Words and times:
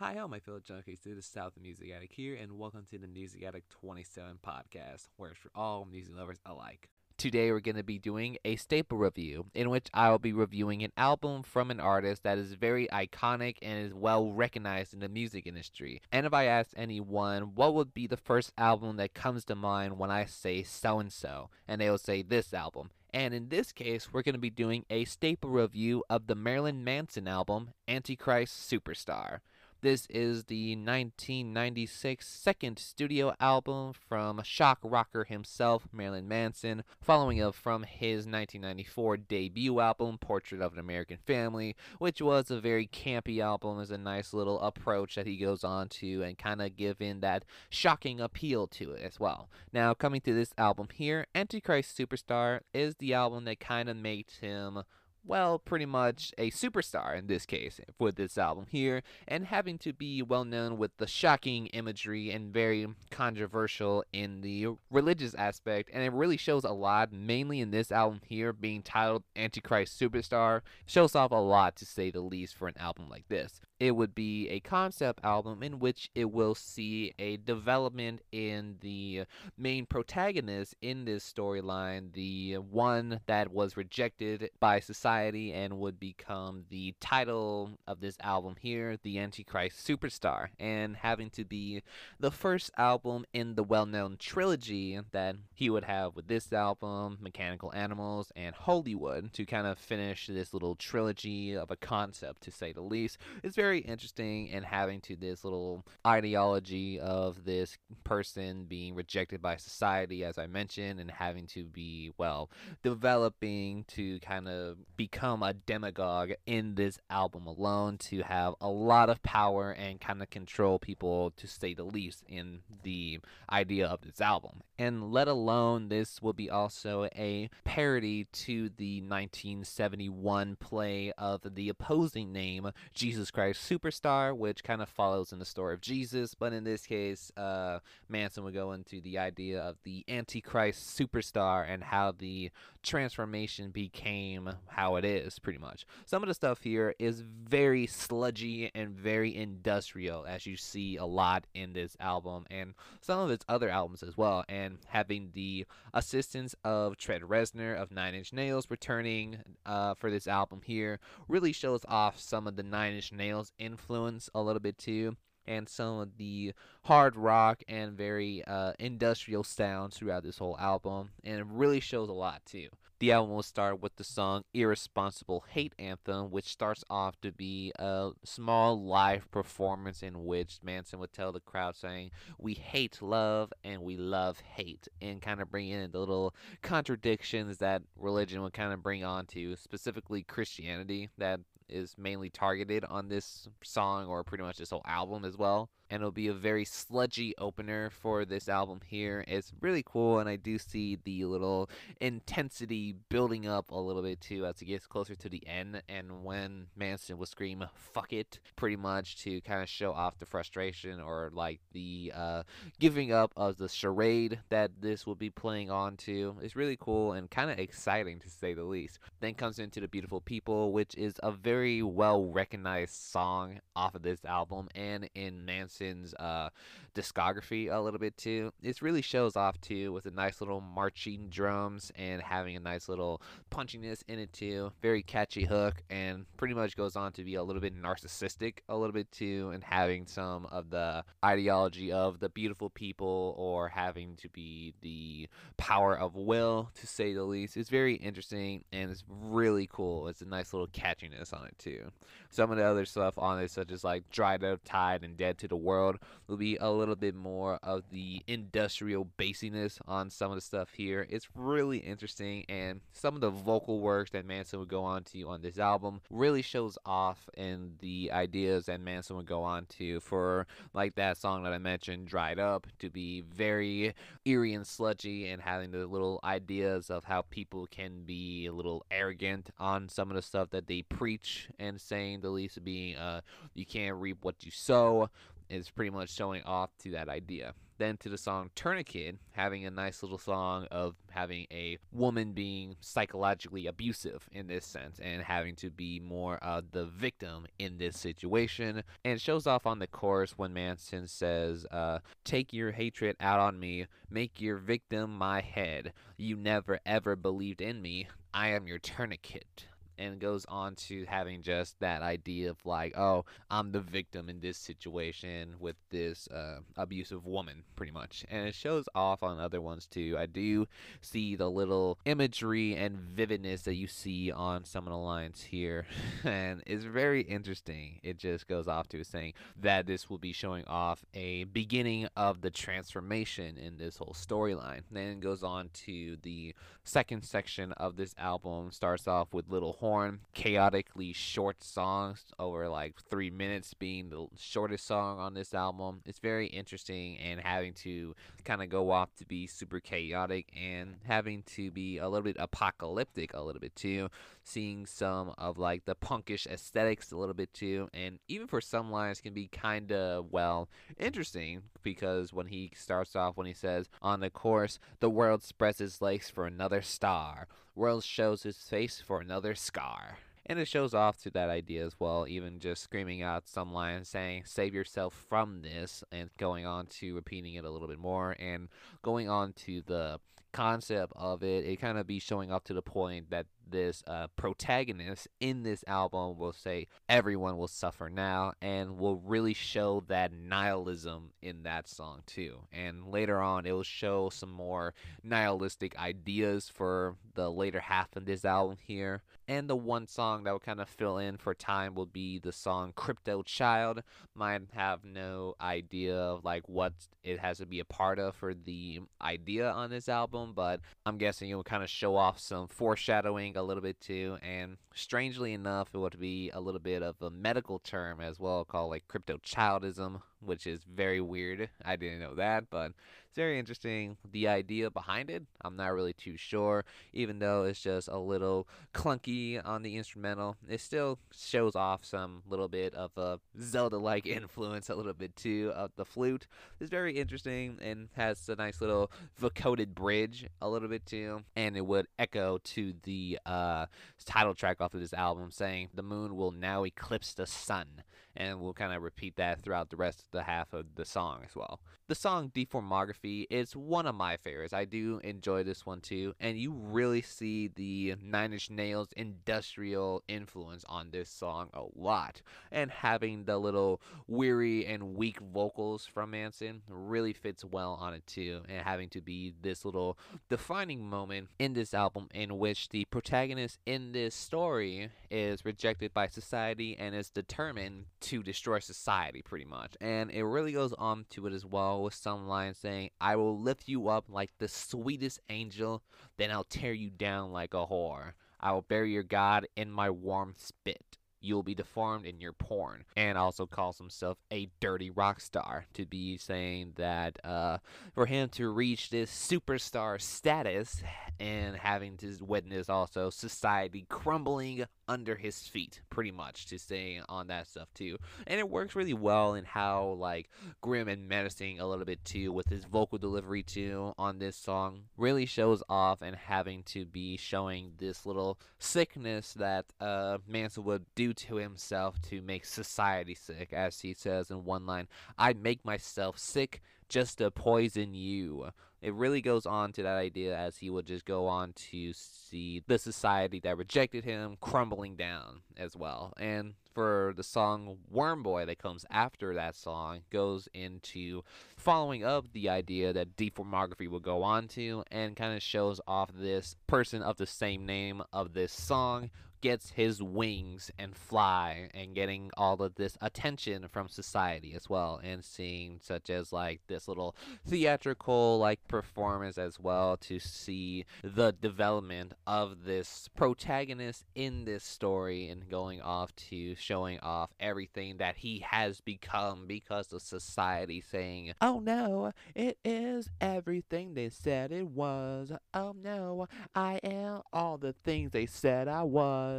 Hi, 0.00 0.16
all 0.16 0.28
my 0.28 0.40
fellow 0.40 0.60
junkies. 0.60 1.02
This 1.04 1.18
is 1.18 1.26
South 1.26 1.58
of 1.58 1.62
Music 1.62 1.90
Addict 1.94 2.14
here, 2.14 2.34
and 2.34 2.52
welcome 2.52 2.86
to 2.90 2.96
the 2.96 3.06
Music 3.06 3.42
Addict 3.42 3.68
27 3.82 4.38
podcast, 4.42 5.08
where 5.18 5.32
it's 5.32 5.38
for 5.38 5.50
all 5.54 5.84
music 5.84 6.14
lovers 6.16 6.38
alike. 6.46 6.88
Today, 7.18 7.52
we're 7.52 7.60
going 7.60 7.76
to 7.76 7.82
be 7.82 7.98
doing 7.98 8.38
a 8.42 8.56
staple 8.56 8.96
review, 8.96 9.44
in 9.54 9.68
which 9.68 9.88
I 9.92 10.08
will 10.08 10.18
be 10.18 10.32
reviewing 10.32 10.82
an 10.82 10.92
album 10.96 11.42
from 11.42 11.70
an 11.70 11.80
artist 11.80 12.22
that 12.22 12.38
is 12.38 12.54
very 12.54 12.88
iconic 12.90 13.56
and 13.60 13.88
is 13.88 13.92
well 13.92 14.32
recognized 14.32 14.94
in 14.94 15.00
the 15.00 15.08
music 15.10 15.46
industry. 15.46 16.00
And 16.10 16.24
if 16.24 16.32
I 16.32 16.46
ask 16.46 16.70
anyone, 16.76 17.54
what 17.54 17.74
would 17.74 17.92
be 17.92 18.06
the 18.06 18.16
first 18.16 18.54
album 18.56 18.96
that 18.96 19.12
comes 19.12 19.44
to 19.44 19.54
mind 19.54 19.98
when 19.98 20.10
I 20.10 20.24
say 20.24 20.62
so 20.62 20.98
and 20.98 21.12
so, 21.12 21.50
and 21.68 21.78
they 21.78 21.90
will 21.90 21.98
say 21.98 22.22
this 22.22 22.54
album. 22.54 22.88
And 23.12 23.34
in 23.34 23.50
this 23.50 23.70
case, 23.70 24.08
we're 24.10 24.22
going 24.22 24.34
to 24.34 24.38
be 24.38 24.48
doing 24.48 24.86
a 24.88 25.04
staple 25.04 25.50
review 25.50 26.04
of 26.08 26.26
the 26.26 26.34
Marilyn 26.34 26.84
Manson 26.84 27.28
album, 27.28 27.72
Antichrist 27.86 28.70
Superstar. 28.70 29.40
This 29.82 30.06
is 30.10 30.44
the 30.44 30.76
1996 30.76 32.28
second 32.28 32.78
studio 32.78 33.32
album 33.40 33.94
from 33.94 34.42
shock 34.44 34.78
rocker 34.82 35.24
himself, 35.24 35.88
Marilyn 35.90 36.28
Manson, 36.28 36.84
following 37.00 37.40
up 37.40 37.54
from 37.54 37.84
his 37.84 38.26
1994 38.26 39.16
debut 39.16 39.80
album, 39.80 40.18
Portrait 40.18 40.60
of 40.60 40.74
an 40.74 40.78
American 40.78 41.16
Family, 41.26 41.76
which 41.98 42.20
was 42.20 42.50
a 42.50 42.60
very 42.60 42.86
campy 42.86 43.40
album. 43.40 43.78
There's 43.78 43.90
a 43.90 43.96
nice 43.96 44.34
little 44.34 44.60
approach 44.60 45.14
that 45.14 45.26
he 45.26 45.38
goes 45.38 45.64
on 45.64 45.88
to 45.88 46.24
and 46.24 46.36
kind 46.36 46.60
of 46.60 46.76
give 46.76 47.00
in 47.00 47.20
that 47.20 47.46
shocking 47.70 48.20
appeal 48.20 48.66
to 48.66 48.90
it 48.90 49.02
as 49.02 49.18
well. 49.18 49.48
Now, 49.72 49.94
coming 49.94 50.20
to 50.22 50.34
this 50.34 50.52
album 50.58 50.88
here, 50.92 51.26
Antichrist 51.34 51.96
Superstar 51.96 52.60
is 52.74 52.96
the 52.96 53.14
album 53.14 53.46
that 53.46 53.60
kind 53.60 53.88
of 53.88 53.96
makes 53.96 54.40
him 54.40 54.82
well, 55.24 55.58
pretty 55.58 55.86
much 55.86 56.32
a 56.38 56.50
superstar 56.50 57.16
in 57.16 57.26
this 57.26 57.46
case 57.46 57.80
with 57.98 58.16
this 58.16 58.38
album 58.38 58.66
here, 58.68 59.02
and 59.28 59.46
having 59.46 59.78
to 59.78 59.92
be 59.92 60.22
well 60.22 60.44
known 60.44 60.78
with 60.78 60.96
the 60.96 61.06
shocking 61.06 61.66
imagery 61.68 62.30
and 62.30 62.52
very 62.52 62.86
controversial 63.10 64.04
in 64.12 64.40
the 64.40 64.68
religious 64.90 65.34
aspect, 65.34 65.90
and 65.92 66.02
it 66.02 66.12
really 66.12 66.36
shows 66.36 66.64
a 66.64 66.72
lot, 66.72 67.12
mainly 67.12 67.60
in 67.60 67.70
this 67.70 67.92
album 67.92 68.20
here, 68.26 68.52
being 68.52 68.82
titled 68.82 69.24
Antichrist 69.36 70.00
Superstar, 70.00 70.62
shows 70.86 71.14
off 71.14 71.30
a 71.30 71.36
lot 71.36 71.76
to 71.76 71.84
say 71.84 72.10
the 72.10 72.20
least 72.20 72.56
for 72.56 72.68
an 72.68 72.78
album 72.78 73.08
like 73.08 73.28
this 73.28 73.60
it 73.80 73.96
would 73.96 74.14
be 74.14 74.46
a 74.50 74.60
concept 74.60 75.20
album 75.24 75.62
in 75.62 75.78
which 75.78 76.10
it 76.14 76.30
will 76.30 76.54
see 76.54 77.14
a 77.18 77.38
development 77.38 78.20
in 78.30 78.76
the 78.82 79.24
main 79.56 79.86
protagonist 79.86 80.74
in 80.82 81.06
this 81.06 81.24
storyline, 81.24 82.12
the 82.12 82.56
one 82.56 83.20
that 83.26 83.50
was 83.50 83.78
rejected 83.78 84.50
by 84.60 84.80
society 84.80 85.52
and 85.52 85.78
would 85.78 85.98
become 85.98 86.64
the 86.68 86.94
title 87.00 87.78
of 87.86 88.00
this 88.00 88.18
album 88.22 88.54
here, 88.60 88.98
The 89.02 89.18
Antichrist 89.18 89.86
Superstar, 89.86 90.48
and 90.58 90.96
having 90.96 91.30
to 91.30 91.44
be 91.44 91.82
the 92.18 92.30
first 92.30 92.70
album 92.76 93.24
in 93.32 93.54
the 93.54 93.64
well 93.64 93.86
known 93.86 94.16
trilogy 94.18 95.00
that 95.12 95.36
he 95.54 95.70
would 95.70 95.84
have 95.84 96.14
with 96.14 96.28
this 96.28 96.52
album, 96.52 97.16
Mechanical 97.20 97.72
Animals, 97.74 98.30
and 98.36 98.54
Holy 98.54 98.94
Wood 98.94 99.32
to 99.32 99.46
kind 99.46 99.66
of 99.66 99.78
finish 99.78 100.26
this 100.26 100.52
little 100.52 100.74
trilogy 100.74 101.54
of 101.54 101.70
a 101.70 101.76
concept, 101.76 102.42
to 102.42 102.50
say 102.50 102.72
the 102.72 102.82
least. 102.82 103.16
It's 103.42 103.56
very 103.56 103.69
very 103.70 103.78
interesting 103.82 104.50
and 104.50 104.64
having 104.64 105.00
to 105.00 105.14
this 105.14 105.44
little 105.44 105.86
ideology 106.04 106.98
of 106.98 107.44
this 107.44 107.78
person 108.02 108.64
being 108.64 108.96
rejected 108.96 109.40
by 109.40 109.54
society, 109.54 110.24
as 110.24 110.38
I 110.38 110.48
mentioned, 110.48 110.98
and 110.98 111.08
having 111.08 111.46
to 111.48 111.66
be, 111.66 112.10
well, 112.18 112.50
developing 112.82 113.84
to 113.90 114.18
kind 114.18 114.48
of 114.48 114.76
become 114.96 115.44
a 115.44 115.54
demagogue 115.54 116.32
in 116.46 116.74
this 116.74 116.98
album 117.10 117.46
alone, 117.46 117.96
to 117.98 118.22
have 118.22 118.54
a 118.60 118.68
lot 118.68 119.08
of 119.08 119.22
power 119.22 119.70
and 119.70 120.00
kind 120.00 120.20
of 120.20 120.30
control 120.30 120.80
people, 120.80 121.30
to 121.36 121.46
say 121.46 121.72
the 121.72 121.84
least, 121.84 122.24
in 122.26 122.62
the 122.82 123.20
idea 123.52 123.86
of 123.86 124.00
this 124.00 124.20
album. 124.20 124.62
And 124.80 125.12
let 125.12 125.28
alone 125.28 125.90
this 125.90 126.20
will 126.20 126.32
be 126.32 126.50
also 126.50 127.04
a 127.14 127.50
parody 127.62 128.24
to 128.32 128.70
the 128.76 129.00
1971 129.02 130.56
play 130.56 131.12
of 131.16 131.42
the 131.54 131.68
opposing 131.68 132.32
name, 132.32 132.72
Jesus 132.94 133.30
Christ 133.30 133.59
superstar, 133.60 134.36
which 134.36 134.64
kind 134.64 134.82
of 134.82 134.88
follows 134.88 135.32
in 135.32 135.38
the 135.38 135.44
story 135.44 135.74
of 135.74 135.80
Jesus. 135.80 136.34
But 136.34 136.52
in 136.52 136.64
this 136.64 136.86
case, 136.86 137.30
uh, 137.36 137.80
Manson 138.08 138.44
would 138.44 138.54
go 138.54 138.72
into 138.72 139.00
the 139.00 139.18
idea 139.18 139.60
of 139.60 139.76
the 139.84 140.04
Antichrist 140.08 140.98
superstar 140.98 141.64
and 141.68 141.84
how 141.84 142.12
the 142.12 142.50
transformation 142.82 143.70
became 143.70 144.50
how 144.68 144.96
it 144.96 145.04
is, 145.04 145.38
pretty 145.38 145.58
much. 145.58 145.86
Some 146.06 146.22
of 146.22 146.28
the 146.28 146.34
stuff 146.34 146.62
here 146.62 146.94
is 146.98 147.20
very 147.20 147.86
sludgy 147.86 148.70
and 148.74 148.90
very 148.90 149.34
industrial, 149.34 150.24
as 150.26 150.46
you 150.46 150.56
see 150.56 150.96
a 150.96 151.04
lot 151.04 151.46
in 151.54 151.72
this 151.72 151.96
album 152.00 152.46
and 152.50 152.74
some 153.00 153.20
of 153.20 153.30
its 153.30 153.44
other 153.48 153.68
albums 153.68 154.02
as 154.02 154.16
well. 154.16 154.44
And 154.48 154.78
having 154.88 155.30
the 155.34 155.66
assistance 155.92 156.54
of 156.64 156.96
Trent 156.96 157.24
Reznor 157.24 157.76
of 157.76 157.90
Nine 157.90 158.14
Inch 158.14 158.32
Nails 158.32 158.66
returning 158.70 159.38
uh, 159.66 159.94
for 159.94 160.10
this 160.10 160.26
album 160.26 160.60
here 160.64 160.98
really 161.28 161.52
shows 161.52 161.82
off 161.88 162.18
some 162.18 162.46
of 162.46 162.56
the 162.56 162.62
Nine 162.62 162.94
Inch 162.94 163.12
Nails 163.12 163.49
influence 163.58 164.28
a 164.34 164.42
little 164.42 164.60
bit 164.60 164.78
too 164.78 165.16
and 165.46 165.68
some 165.68 165.98
of 165.98 166.16
the 166.16 166.52
hard 166.84 167.16
rock 167.16 167.62
and 167.66 167.96
very 167.96 168.44
uh, 168.44 168.72
industrial 168.78 169.42
sounds 169.42 169.96
throughout 169.96 170.22
this 170.22 170.38
whole 170.38 170.56
album, 170.58 171.10
and 171.24 171.40
it 171.40 171.46
really 171.48 171.80
shows 171.80 172.08
a 172.08 172.12
lot 172.12 172.42
too. 172.46 172.68
The 173.00 173.12
album 173.12 173.34
will 173.34 173.42
start 173.42 173.80
with 173.80 173.96
the 173.96 174.04
song 174.04 174.44
Irresponsible 174.52 175.46
Hate 175.48 175.74
Anthem, 175.78 176.30
which 176.30 176.44
starts 176.44 176.84
off 176.90 177.18
to 177.22 177.32
be 177.32 177.72
a 177.78 178.10
small 178.24 178.84
live 178.84 179.30
performance 179.30 180.02
in 180.02 180.26
which 180.26 180.58
Manson 180.62 180.98
would 180.98 181.12
tell 181.12 181.32
the 181.32 181.40
crowd 181.40 181.76
saying, 181.76 182.10
We 182.38 182.52
hate 182.52 183.00
love 183.00 183.54
and 183.64 183.80
we 183.80 183.96
love 183.96 184.40
hate, 184.40 184.86
and 185.00 185.22
kind 185.22 185.40
of 185.40 185.50
bring 185.50 185.70
in 185.70 185.90
the 185.90 185.98
little 185.98 186.34
contradictions 186.60 187.56
that 187.56 187.80
religion 187.96 188.42
would 188.42 188.52
kind 188.52 188.74
of 188.74 188.82
bring 188.82 189.02
on 189.02 189.24
to, 189.28 189.56
specifically 189.56 190.22
Christianity, 190.22 191.08
that 191.16 191.40
is 191.70 191.94
mainly 191.98 192.30
targeted 192.30 192.84
on 192.84 193.08
this 193.08 193.48
song 193.62 194.06
or 194.06 194.24
pretty 194.24 194.44
much 194.44 194.58
this 194.58 194.70
whole 194.70 194.82
album 194.84 195.24
as 195.24 195.36
well 195.36 195.70
and 195.90 196.00
it'll 196.00 196.12
be 196.12 196.28
a 196.28 196.32
very 196.32 196.64
sludgy 196.64 197.34
opener 197.36 197.90
for 197.90 198.24
this 198.24 198.48
album 198.48 198.80
here. 198.86 199.24
It's 199.26 199.52
really 199.60 199.82
cool, 199.84 200.20
and 200.20 200.28
I 200.28 200.36
do 200.36 200.56
see 200.56 200.98
the 201.02 201.24
little 201.24 201.68
intensity 202.00 202.94
building 203.08 203.48
up 203.48 203.70
a 203.70 203.76
little 203.76 204.02
bit 204.02 204.20
too 204.20 204.46
as 204.46 204.62
it 204.62 204.66
gets 204.66 204.86
closer 204.86 205.16
to 205.16 205.28
the 205.28 205.44
end. 205.46 205.82
And 205.88 206.24
when 206.24 206.68
Manson 206.76 207.18
will 207.18 207.26
scream 207.26 207.64
"fuck 207.74 208.12
it," 208.12 208.38
pretty 208.54 208.76
much 208.76 209.16
to 209.24 209.40
kind 209.40 209.62
of 209.62 209.68
show 209.68 209.92
off 209.92 210.18
the 210.18 210.26
frustration 210.26 211.00
or 211.00 211.30
like 211.32 211.60
the 211.72 212.12
uh, 212.14 212.42
giving 212.78 213.12
up 213.12 213.32
of 213.36 213.58
the 213.58 213.68
charade 213.68 214.38
that 214.48 214.70
this 214.80 215.06
will 215.06 215.16
be 215.16 215.30
playing 215.30 215.70
on 215.70 215.96
to. 215.96 216.36
It's 216.40 216.56
really 216.56 216.76
cool 216.78 217.12
and 217.12 217.28
kind 217.28 217.50
of 217.50 217.58
exciting 217.58 218.20
to 218.20 218.30
say 218.30 218.54
the 218.54 218.64
least. 218.64 219.00
Then 219.20 219.34
comes 219.34 219.58
into 219.58 219.80
the 219.80 219.88
beautiful 219.88 220.20
people, 220.20 220.72
which 220.72 220.94
is 220.94 221.14
a 221.22 221.32
very 221.32 221.82
well 221.82 222.26
recognized 222.26 222.94
song 222.94 223.60
off 223.74 223.96
of 223.96 224.02
this 224.02 224.24
album 224.24 224.68
and 224.74 225.08
in 225.14 225.44
Manson 225.44 225.79
uh, 226.18 226.50
discography 226.94 227.72
a 227.72 227.78
little 227.80 228.00
bit 228.00 228.16
too. 228.16 228.52
It 228.62 228.82
really 228.82 229.02
shows 229.02 229.36
off 229.36 229.60
too 229.60 229.92
with 229.92 230.06
a 230.06 230.10
nice 230.10 230.40
little 230.40 230.60
marching 230.60 231.28
drums 231.28 231.92
and 231.96 232.20
having 232.22 232.56
a 232.56 232.60
nice 232.60 232.88
little 232.88 233.22
punchiness 233.50 234.02
in 234.08 234.18
it 234.18 234.32
too. 234.32 234.72
Very 234.82 235.02
catchy 235.02 235.44
hook 235.44 235.82
and 235.88 236.26
pretty 236.36 236.54
much 236.54 236.76
goes 236.76 236.96
on 236.96 237.12
to 237.12 237.24
be 237.24 237.34
a 237.36 237.42
little 237.42 237.60
bit 237.60 237.80
narcissistic 237.80 238.58
a 238.68 238.76
little 238.76 238.92
bit 238.92 239.10
too 239.12 239.50
and 239.54 239.62
having 239.62 240.06
some 240.06 240.46
of 240.46 240.70
the 240.70 241.04
ideology 241.24 241.92
of 241.92 242.20
the 242.20 242.28
beautiful 242.28 242.70
people 242.70 243.34
or 243.38 243.68
having 243.68 244.16
to 244.16 244.28
be 244.28 244.74
the 244.80 245.28
power 245.56 245.96
of 245.96 246.16
will 246.16 246.70
to 246.74 246.86
say 246.86 247.12
the 247.14 247.24
least. 247.24 247.56
It's 247.56 247.70
very 247.70 247.94
interesting 247.94 248.64
and 248.72 248.90
it's 248.90 249.04
really 249.08 249.68
cool. 249.70 250.08
It's 250.08 250.22
a 250.22 250.26
nice 250.26 250.52
little 250.52 250.68
catchiness 250.68 251.32
on 251.32 251.46
it 251.46 251.58
too. 251.58 251.90
Some 252.30 252.50
of 252.50 252.56
the 252.56 252.64
other 252.64 252.84
stuff 252.84 253.14
on 253.18 253.40
it 253.40 253.50
such 253.50 253.72
as 253.72 253.84
like 253.84 254.08
dried 254.10 254.44
up, 254.44 254.60
tied, 254.64 255.02
and 255.02 255.16
dead 255.16 255.38
to 255.38 255.48
the 255.48 255.56
world 255.56 255.96
will 256.28 256.36
be 256.36 256.56
a 256.56 256.70
little 256.70 256.94
bit 256.94 257.14
more 257.14 257.58
of 257.62 257.82
the 257.90 258.22
industrial 258.26 259.04
basiness 259.16 259.78
on 259.86 260.10
some 260.10 260.30
of 260.30 260.36
the 260.36 260.40
stuff 260.40 260.70
here. 260.72 261.06
It's 261.10 261.28
really 261.34 261.78
interesting, 261.78 262.44
and 262.48 262.80
some 262.92 263.14
of 263.16 263.20
the 263.20 263.30
vocal 263.30 263.80
works 263.80 264.12
that 264.12 264.24
Manson 264.24 264.60
would 264.60 264.68
go 264.68 264.84
on 264.84 265.02
to 265.04 265.28
on 265.28 265.42
this 265.42 265.58
album 265.58 266.00
really 266.08 266.42
shows 266.42 266.78
off 266.86 267.28
in 267.36 267.72
the 267.80 268.10
ideas 268.12 268.66
that 268.66 268.80
Manson 268.80 269.16
would 269.16 269.26
go 269.26 269.42
on 269.42 269.66
to 269.78 270.00
for 270.00 270.46
like 270.72 270.94
that 270.94 271.16
song 271.16 271.42
that 271.42 271.52
I 271.52 271.58
mentioned, 271.58 272.06
Dried 272.06 272.38
Up, 272.38 272.66
to 272.78 272.90
be 272.90 273.22
very 273.22 273.94
eerie 274.24 274.54
and 274.54 274.66
sludgy 274.66 275.28
and 275.28 275.42
having 275.42 275.72
the 275.72 275.86
little 275.86 276.20
ideas 276.22 276.90
of 276.90 277.04
how 277.04 277.22
people 277.22 277.66
can 277.66 278.02
be 278.04 278.46
a 278.46 278.52
little 278.52 278.84
arrogant 278.90 279.50
on 279.58 279.88
some 279.88 280.10
of 280.10 280.16
the 280.16 280.22
stuff 280.22 280.50
that 280.50 280.66
they 280.66 280.82
preach 280.82 281.48
and 281.58 281.80
saying 281.80 282.19
the 282.20 282.30
least 282.30 282.62
being 282.64 282.96
uh 282.96 283.20
you 283.54 283.66
can't 283.66 283.96
reap 283.96 284.18
what 284.22 284.44
you 284.44 284.50
sow 284.50 285.08
is 285.50 285.68
pretty 285.68 285.90
much 285.90 286.10
showing 286.10 286.42
off 286.44 286.70
to 286.78 286.92
that 286.92 287.08
idea. 287.08 287.54
Then 287.78 287.96
to 287.98 288.08
the 288.10 288.18
song 288.18 288.50
Tourniquet, 288.54 289.16
having 289.32 289.64
a 289.64 289.70
nice 289.70 290.02
little 290.02 290.18
song 290.18 290.66
of 290.70 290.96
having 291.10 291.46
a 291.50 291.78
woman 291.92 292.32
being 292.32 292.76
psychologically 292.80 293.66
abusive 293.66 294.28
in 294.32 294.46
this 294.46 294.66
sense 294.66 295.00
and 295.02 295.22
having 295.22 295.56
to 295.56 295.70
be 295.70 295.98
more 295.98 296.38
uh, 296.42 296.60
the 296.72 296.84
victim 296.84 297.46
in 297.58 297.78
this 297.78 297.98
situation. 297.98 298.82
And 299.04 299.14
it 299.14 299.20
shows 299.20 299.46
off 299.46 299.66
on 299.66 299.78
the 299.78 299.86
chorus 299.86 300.36
when 300.36 300.52
Manson 300.52 301.06
says, 301.06 301.66
uh, 301.70 302.00
Take 302.22 302.52
your 302.52 302.72
hatred 302.72 303.16
out 303.18 303.40
on 303.40 303.58
me, 303.58 303.86
make 304.10 304.40
your 304.40 304.58
victim 304.58 305.16
my 305.16 305.40
head. 305.40 305.94
You 306.18 306.36
never 306.36 306.80
ever 306.84 307.16
believed 307.16 307.62
in 307.62 307.80
me. 307.80 308.08
I 308.32 308.48
am 308.48 308.68
your 308.68 308.78
tourniquet 308.78 309.66
and 310.00 310.18
goes 310.18 310.46
on 310.46 310.74
to 310.74 311.04
having 311.04 311.42
just 311.42 311.78
that 311.80 312.00
idea 312.00 312.50
of 312.50 312.56
like, 312.64 312.96
oh, 312.96 313.26
I'm 313.50 313.70
the 313.70 313.80
victim 313.80 314.30
in 314.30 314.40
this 314.40 314.56
situation 314.56 315.56
with 315.60 315.76
this 315.90 316.26
uh, 316.28 316.60
abusive 316.76 317.26
woman, 317.26 317.64
pretty 317.76 317.92
much. 317.92 318.24
And 318.30 318.48
it 318.48 318.54
shows 318.54 318.88
off 318.94 319.22
on 319.22 319.38
other 319.38 319.60
ones 319.60 319.86
too. 319.86 320.16
I 320.18 320.24
do 320.24 320.66
see 321.02 321.36
the 321.36 321.50
little 321.50 321.98
imagery 322.06 322.74
and 322.74 322.98
vividness 322.98 323.62
that 323.62 323.74
you 323.74 323.86
see 323.86 324.32
on 324.32 324.64
some 324.64 324.86
of 324.86 324.92
the 324.92 324.98
lines 324.98 325.42
here, 325.42 325.86
and 326.24 326.62
it's 326.66 326.84
very 326.84 327.20
interesting. 327.20 328.00
It 328.02 328.16
just 328.16 328.48
goes 328.48 328.66
off 328.66 328.88
to 328.88 329.04
saying 329.04 329.34
that 329.60 329.86
this 329.86 330.08
will 330.08 330.18
be 330.18 330.32
showing 330.32 330.64
off 330.66 331.04
a 331.12 331.44
beginning 331.44 332.08
of 332.16 332.40
the 332.40 332.50
transformation 332.50 333.58
in 333.58 333.76
this 333.76 333.98
whole 333.98 334.16
storyline. 334.18 334.80
Then 334.90 335.20
goes 335.20 335.42
on 335.42 335.68
to 335.84 336.16
the 336.22 336.54
second 336.84 337.22
section 337.22 337.72
of 337.72 337.96
this 337.96 338.14
album, 338.16 338.72
starts 338.72 339.06
off 339.06 339.34
with 339.34 339.50
Little 339.50 339.74
Horn 339.74 339.89
chaotically 340.34 341.12
short 341.12 341.62
songs 341.62 342.24
over 342.38 342.68
like 342.68 342.94
three 343.10 343.30
minutes 343.30 343.74
being 343.74 344.08
the 344.10 344.26
shortest 344.38 344.86
song 344.86 345.18
on 345.18 345.34
this 345.34 345.54
album. 345.54 346.00
It's 346.06 346.18
very 346.18 346.46
interesting 346.46 347.18
and 347.18 347.40
having 347.40 347.72
to 347.74 348.14
kind 348.44 348.62
of 348.62 348.68
go 348.68 348.90
off 348.90 349.14
to 349.16 349.26
be 349.26 349.46
super 349.46 349.80
chaotic 349.80 350.48
and 350.56 350.96
having 351.06 351.42
to 351.54 351.70
be 351.70 351.98
a 351.98 352.08
little 352.08 352.24
bit 352.24 352.36
apocalyptic 352.38 353.34
a 353.34 353.40
little 353.40 353.60
bit 353.60 353.74
too. 353.74 354.08
Seeing 354.44 354.86
some 354.86 355.34
of 355.38 355.58
like 355.58 355.84
the 355.84 355.94
punkish 355.94 356.46
aesthetics 356.46 357.12
a 357.12 357.16
little 357.16 357.34
bit 357.34 357.52
too, 357.52 357.88
and 357.92 358.18
even 358.28 358.46
for 358.46 358.60
some 358.60 358.90
lines 358.90 359.20
can 359.20 359.34
be 359.34 359.48
kind 359.48 359.92
of 359.92 360.30
well 360.30 360.68
interesting 360.98 361.62
because 361.82 362.32
when 362.32 362.46
he 362.46 362.70
starts 362.74 363.16
off 363.16 363.36
when 363.36 363.46
he 363.46 363.52
says 363.52 363.88
on 364.02 364.20
the 364.20 364.30
course 364.30 364.78
the 365.00 365.10
world 365.10 365.42
spreads 365.42 365.80
its 365.80 366.02
legs 366.02 366.28
for 366.30 366.46
another 366.46 366.82
star 366.82 367.46
World 367.74 368.04
shows 368.04 368.42
his 368.42 368.58
face 368.58 369.00
for 369.00 369.20
another 369.20 369.54
scar. 369.54 370.18
And 370.46 370.58
it 370.58 370.66
shows 370.66 370.94
off 370.94 371.18
to 371.22 371.30
that 371.30 371.48
idea 371.48 371.86
as 371.86 371.94
well, 372.00 372.26
even 372.28 372.58
just 372.58 372.82
screaming 372.82 373.22
out 373.22 373.46
some 373.46 373.72
lines 373.72 374.08
saying, 374.08 374.44
Save 374.46 374.74
yourself 374.74 375.14
from 375.28 375.62
this, 375.62 376.02
and 376.10 376.28
going 376.38 376.66
on 376.66 376.86
to 376.86 377.14
repeating 377.14 377.54
it 377.54 377.64
a 377.64 377.70
little 377.70 377.86
bit 377.86 378.00
more, 378.00 378.34
and 378.38 378.68
going 379.02 379.28
on 379.28 379.52
to 379.52 379.82
the 379.82 380.18
concept 380.52 381.12
of 381.14 381.44
it, 381.44 381.64
it 381.64 381.80
kind 381.80 381.98
of 381.98 382.06
be 382.06 382.18
showing 382.18 382.50
up 382.50 382.64
to 382.64 382.74
the 382.74 382.82
point 382.82 383.30
that 383.30 383.46
this 383.68 384.02
uh, 384.06 384.26
protagonist 384.36 385.28
in 385.40 385.62
this 385.62 385.84
album 385.86 386.36
will 386.38 386.52
say 386.52 386.86
everyone 387.08 387.56
will 387.56 387.68
suffer 387.68 388.10
now 388.10 388.52
and 388.60 388.98
will 388.98 389.16
really 389.16 389.54
show 389.54 390.02
that 390.08 390.32
nihilism 390.32 391.30
in 391.42 391.62
that 391.62 391.88
song 391.88 392.20
too 392.26 392.60
and 392.72 393.06
later 393.06 393.40
on 393.40 393.66
it 393.66 393.72
will 393.72 393.82
show 393.82 394.28
some 394.30 394.50
more 394.50 394.94
nihilistic 395.22 395.98
ideas 395.98 396.68
for 396.68 397.16
the 397.34 397.50
later 397.50 397.80
half 397.80 398.14
of 398.16 398.24
this 398.24 398.44
album 398.44 398.76
here 398.86 399.22
and 399.50 399.68
the 399.68 399.74
one 399.74 400.06
song 400.06 400.44
that 400.44 400.52
will 400.52 400.60
kind 400.60 400.80
of 400.80 400.88
fill 400.88 401.18
in 401.18 401.36
for 401.36 401.54
time 401.54 401.96
will 401.96 402.06
be 402.06 402.38
the 402.38 402.52
song 402.52 402.92
Cryptorchid. 402.96 404.00
Might 404.32 404.62
have 404.74 405.04
no 405.04 405.56
idea 405.60 406.16
of 406.16 406.44
like 406.44 406.68
what 406.68 406.92
it 407.24 407.40
has 407.40 407.58
to 407.58 407.66
be 407.66 407.80
a 407.80 407.84
part 407.84 408.20
of 408.20 408.36
for 408.36 408.54
the 408.54 409.00
idea 409.20 409.68
on 409.68 409.90
this 409.90 410.08
album, 410.08 410.52
but 410.54 410.78
I'm 411.04 411.18
guessing 411.18 411.50
it 411.50 411.56
will 411.56 411.64
kind 411.64 411.82
of 411.82 411.90
show 411.90 412.14
off 412.14 412.38
some 412.38 412.68
foreshadowing 412.68 413.49
a 413.56 413.62
little 413.62 413.82
bit 413.82 414.00
too. 414.00 414.38
And 414.42 414.76
strangely 414.94 415.52
enough, 415.52 415.88
it 415.92 415.98
would 415.98 416.18
be 416.18 416.50
a 416.50 416.60
little 416.60 416.80
bit 416.80 417.02
of 417.02 417.20
a 417.22 417.30
medical 417.30 417.78
term 417.78 418.20
as 418.20 418.38
well 418.38 418.64
called 418.64 418.90
like 418.90 419.08
cryptorchidism, 419.08 420.20
which 420.44 420.66
is 420.66 420.80
very 420.84 421.20
weird. 421.20 421.68
I 421.84 421.96
didn't 421.96 422.20
know 422.20 422.34
that, 422.34 422.70
but 422.70 422.92
it's 423.30 423.36
very 423.36 423.58
interesting. 423.60 424.16
The 424.28 424.48
idea 424.48 424.90
behind 424.90 425.30
it, 425.30 425.44
I'm 425.60 425.76
not 425.76 425.92
really 425.94 426.12
too 426.12 426.36
sure. 426.36 426.84
Even 427.12 427.38
though 427.38 427.62
it's 427.62 427.80
just 427.80 428.08
a 428.08 428.18
little 428.18 428.66
clunky 428.92 429.64
on 429.64 429.82
the 429.82 429.96
instrumental, 429.96 430.56
it 430.68 430.80
still 430.80 431.18
shows 431.32 431.76
off 431.76 432.04
some 432.04 432.42
little 432.48 432.66
bit 432.66 432.92
of 432.94 433.12
a 433.16 433.38
Zelda-like 433.60 434.26
influence, 434.26 434.88
a 434.88 434.96
little 434.96 435.12
bit 435.12 435.36
too 435.36 435.72
of 435.76 435.92
the 435.96 436.04
flute. 436.04 436.46
It's 436.80 436.90
very 436.90 437.16
interesting 437.18 437.78
and 437.80 438.08
has 438.16 438.48
a 438.48 438.56
nice 438.56 438.80
little 438.80 439.12
vocoded 439.40 439.94
bridge, 439.94 440.48
a 440.60 440.68
little 440.68 440.88
bit 440.88 441.06
too, 441.06 441.44
and 441.54 441.76
it 441.76 441.86
would 441.86 442.08
echo 442.18 442.58
to 442.58 442.94
the 443.04 443.38
uh, 443.46 443.86
title 444.24 444.54
track 444.54 444.80
off 444.80 444.94
of 444.94 445.00
this 445.00 445.12
album, 445.12 445.52
saying 445.52 445.90
the 445.94 446.02
moon 446.02 446.34
will 446.34 446.50
now 446.50 446.84
eclipse 446.84 447.34
the 447.34 447.46
sun 447.46 448.02
and 448.36 448.60
we'll 448.60 448.72
kind 448.72 448.92
of 448.92 449.02
repeat 449.02 449.36
that 449.36 449.62
throughout 449.62 449.90
the 449.90 449.96
rest 449.96 450.20
of 450.20 450.26
the 450.32 450.42
half 450.42 450.72
of 450.72 450.94
the 450.94 451.04
song 451.04 451.42
as 451.46 451.54
well. 451.54 451.80
The 452.10 452.16
song 452.16 452.50
Deformography 452.52 453.46
is 453.50 453.76
one 453.76 454.04
of 454.04 454.16
my 454.16 454.36
favorites. 454.36 454.72
I 454.72 454.84
do 454.84 455.20
enjoy 455.22 455.62
this 455.62 455.86
one 455.86 456.00
too, 456.00 456.34
and 456.40 456.58
you 456.58 456.72
really 456.72 457.22
see 457.22 457.68
the 457.68 458.16
Nine 458.20 458.52
Inch 458.52 458.68
Nails 458.68 459.10
industrial 459.16 460.24
influence 460.26 460.84
on 460.88 461.12
this 461.12 461.30
song 461.30 461.68
a 461.72 461.84
lot. 461.94 462.42
And 462.72 462.90
having 462.90 463.44
the 463.44 463.58
little 463.58 464.00
weary 464.26 464.86
and 464.86 465.14
weak 465.14 465.38
vocals 465.38 466.04
from 466.04 466.32
Manson 466.32 466.82
really 466.88 467.32
fits 467.32 467.64
well 467.64 467.96
on 468.00 468.14
it 468.14 468.26
too, 468.26 468.62
and 468.68 468.82
having 468.82 469.08
to 469.10 469.20
be 469.20 469.54
this 469.62 469.84
little 469.84 470.18
defining 470.48 471.08
moment 471.08 471.46
in 471.60 471.74
this 471.74 471.94
album 471.94 472.26
in 472.34 472.58
which 472.58 472.88
the 472.88 473.04
protagonist 473.04 473.78
in 473.86 474.10
this 474.10 474.34
story 474.34 475.10
is 475.30 475.64
rejected 475.64 476.12
by 476.12 476.26
society 476.26 476.96
and 476.98 477.14
is 477.14 477.30
determined 477.30 478.06
to 478.18 478.42
destroy 478.42 478.80
society 478.80 479.42
pretty 479.42 479.64
much. 479.64 479.96
And 480.00 480.32
it 480.32 480.42
really 480.42 480.72
goes 480.72 480.92
on 480.94 481.26
to 481.30 481.46
it 481.46 481.52
as 481.52 481.64
well 481.64 481.99
with 482.02 482.14
some 482.14 482.46
lines 482.46 482.78
saying, 482.78 483.10
I 483.20 483.36
will 483.36 483.58
lift 483.58 483.88
you 483.88 484.08
up 484.08 484.24
like 484.28 484.50
the 484.58 484.68
sweetest 484.68 485.40
angel, 485.48 486.02
then 486.36 486.50
I'll 486.50 486.64
tear 486.64 486.92
you 486.92 487.10
down 487.10 487.52
like 487.52 487.74
a 487.74 487.86
whore. 487.86 488.32
I 488.60 488.72
will 488.72 488.82
bury 488.82 489.12
your 489.12 489.22
God 489.22 489.66
in 489.76 489.90
my 489.90 490.10
warm 490.10 490.54
spit 490.56 491.18
you'll 491.40 491.62
be 491.62 491.74
deformed 491.74 492.26
in 492.26 492.40
your 492.40 492.52
porn. 492.52 493.04
And 493.16 493.36
also 493.38 493.66
calls 493.66 493.98
himself 493.98 494.38
a 494.52 494.68
dirty 494.80 495.10
rock 495.10 495.40
star 495.40 495.86
to 495.94 496.06
be 496.06 496.36
saying 496.36 496.92
that 496.96 497.38
uh, 497.44 497.78
for 498.14 498.26
him 498.26 498.48
to 498.50 498.68
reach 498.70 499.10
this 499.10 499.30
superstar 499.30 500.20
status 500.20 501.02
and 501.38 501.76
having 501.76 502.16
to 502.18 502.36
witness 502.40 502.88
also 502.88 503.30
society 503.30 504.04
crumbling 504.08 504.84
under 505.08 505.34
his 505.34 505.66
feet, 505.66 506.00
pretty 506.08 506.30
much, 506.30 506.66
to 506.66 506.78
say 506.78 507.20
on 507.28 507.48
that 507.48 507.66
stuff 507.66 507.88
too. 507.94 508.16
And 508.46 508.60
it 508.60 508.70
works 508.70 508.94
really 508.94 509.14
well 509.14 509.54
in 509.54 509.64
how 509.64 510.16
like 510.18 510.48
grim 510.80 511.08
and 511.08 511.28
menacing 511.28 511.80
a 511.80 511.86
little 511.86 512.04
bit 512.04 512.24
too 512.24 512.52
with 512.52 512.68
his 512.68 512.84
vocal 512.84 513.18
delivery 513.18 513.62
too 513.62 514.14
on 514.18 514.38
this 514.38 514.56
song. 514.56 515.04
Really 515.16 515.46
shows 515.46 515.82
off 515.88 516.22
and 516.22 516.36
having 516.36 516.84
to 516.84 517.04
be 517.06 517.36
showing 517.36 517.92
this 517.98 518.24
little 518.24 518.58
sickness 518.78 519.54
that 519.54 519.86
uh, 520.00 520.38
Manson 520.46 520.84
would 520.84 521.06
do 521.14 521.29
to 521.34 521.56
himself 521.56 522.20
to 522.22 522.40
make 522.42 522.64
society 522.64 523.34
sick, 523.34 523.72
as 523.72 524.00
he 524.00 524.14
says 524.14 524.50
in 524.50 524.64
one 524.64 524.86
line, 524.86 525.08
I 525.38 525.52
make 525.52 525.84
myself 525.84 526.38
sick 526.38 526.80
just 527.08 527.38
to 527.38 527.50
poison 527.50 528.14
you. 528.14 528.68
It 529.02 529.14
really 529.14 529.40
goes 529.40 529.64
on 529.66 529.92
to 529.92 530.02
that 530.02 530.16
idea 530.16 530.56
as 530.56 530.76
he 530.76 530.90
would 530.90 531.06
just 531.06 531.24
go 531.24 531.46
on 531.46 531.72
to 531.90 532.12
see 532.12 532.82
the 532.86 532.98
society 532.98 533.58
that 533.60 533.78
rejected 533.78 534.24
him 534.24 534.58
crumbling 534.60 535.16
down 535.16 535.60
as 535.76 535.96
well. 535.96 536.34
And 536.38 536.74
for 536.92 537.32
the 537.36 537.42
song 537.42 537.98
Worm 538.10 538.42
Boy 538.42 538.66
that 538.66 538.78
comes 538.78 539.06
after 539.10 539.54
that 539.54 539.74
song 539.74 540.20
goes 540.30 540.68
into 540.74 541.42
following 541.76 542.24
up 542.24 542.52
the 542.52 542.68
idea 542.68 543.12
that 543.12 543.36
deformography 543.36 544.08
will 544.08 544.20
go 544.20 544.42
on 544.42 544.68
to 544.68 545.02
and 545.10 545.34
kind 545.34 545.56
of 545.56 545.62
shows 545.62 546.00
off 546.06 546.30
this 546.34 546.76
person 546.86 547.22
of 547.22 547.38
the 547.38 547.46
same 547.46 547.86
name 547.86 548.22
of 548.32 548.52
this 548.52 548.72
song 548.72 549.30
gets 549.60 549.90
his 549.90 550.22
wings 550.22 550.90
and 550.98 551.16
fly 551.16 551.88
and 551.94 552.14
getting 552.14 552.50
all 552.56 552.82
of 552.82 552.94
this 552.94 553.16
attention 553.20 553.86
from 553.88 554.08
society 554.08 554.74
as 554.74 554.88
well 554.88 555.20
and 555.22 555.44
seeing 555.44 555.98
such 556.02 556.30
as 556.30 556.52
like 556.52 556.80
this 556.86 557.08
little 557.08 557.34
theatrical 557.66 558.58
like 558.58 558.86
performance 558.88 559.58
as 559.58 559.78
well 559.78 560.16
to 560.16 560.38
see 560.38 561.04
the 561.22 561.52
development 561.52 562.32
of 562.46 562.84
this 562.84 563.28
protagonist 563.36 564.24
in 564.34 564.64
this 564.64 564.84
story 564.84 565.48
and 565.48 565.68
going 565.68 566.00
off 566.00 566.34
to 566.36 566.74
showing 566.76 567.18
off 567.20 567.50
everything 567.58 568.16
that 568.18 568.36
he 568.38 568.60
has 568.60 569.00
become 569.00 569.66
because 569.66 570.12
of 570.12 570.22
society 570.22 571.00
saying 571.00 571.52
oh 571.60 571.80
no 571.80 572.32
it 572.54 572.78
is 572.84 573.28
everything 573.40 574.14
they 574.14 574.28
said 574.28 574.72
it 574.72 574.86
was. 574.86 575.52
Oh 575.74 575.94
no 576.02 576.46
i 576.74 576.98
am 577.02 577.42
all 577.52 577.76
the 577.78 577.92
things 577.92 578.30
they 578.30 578.46
said 578.46 578.88
i 578.88 579.02
was 579.02 579.49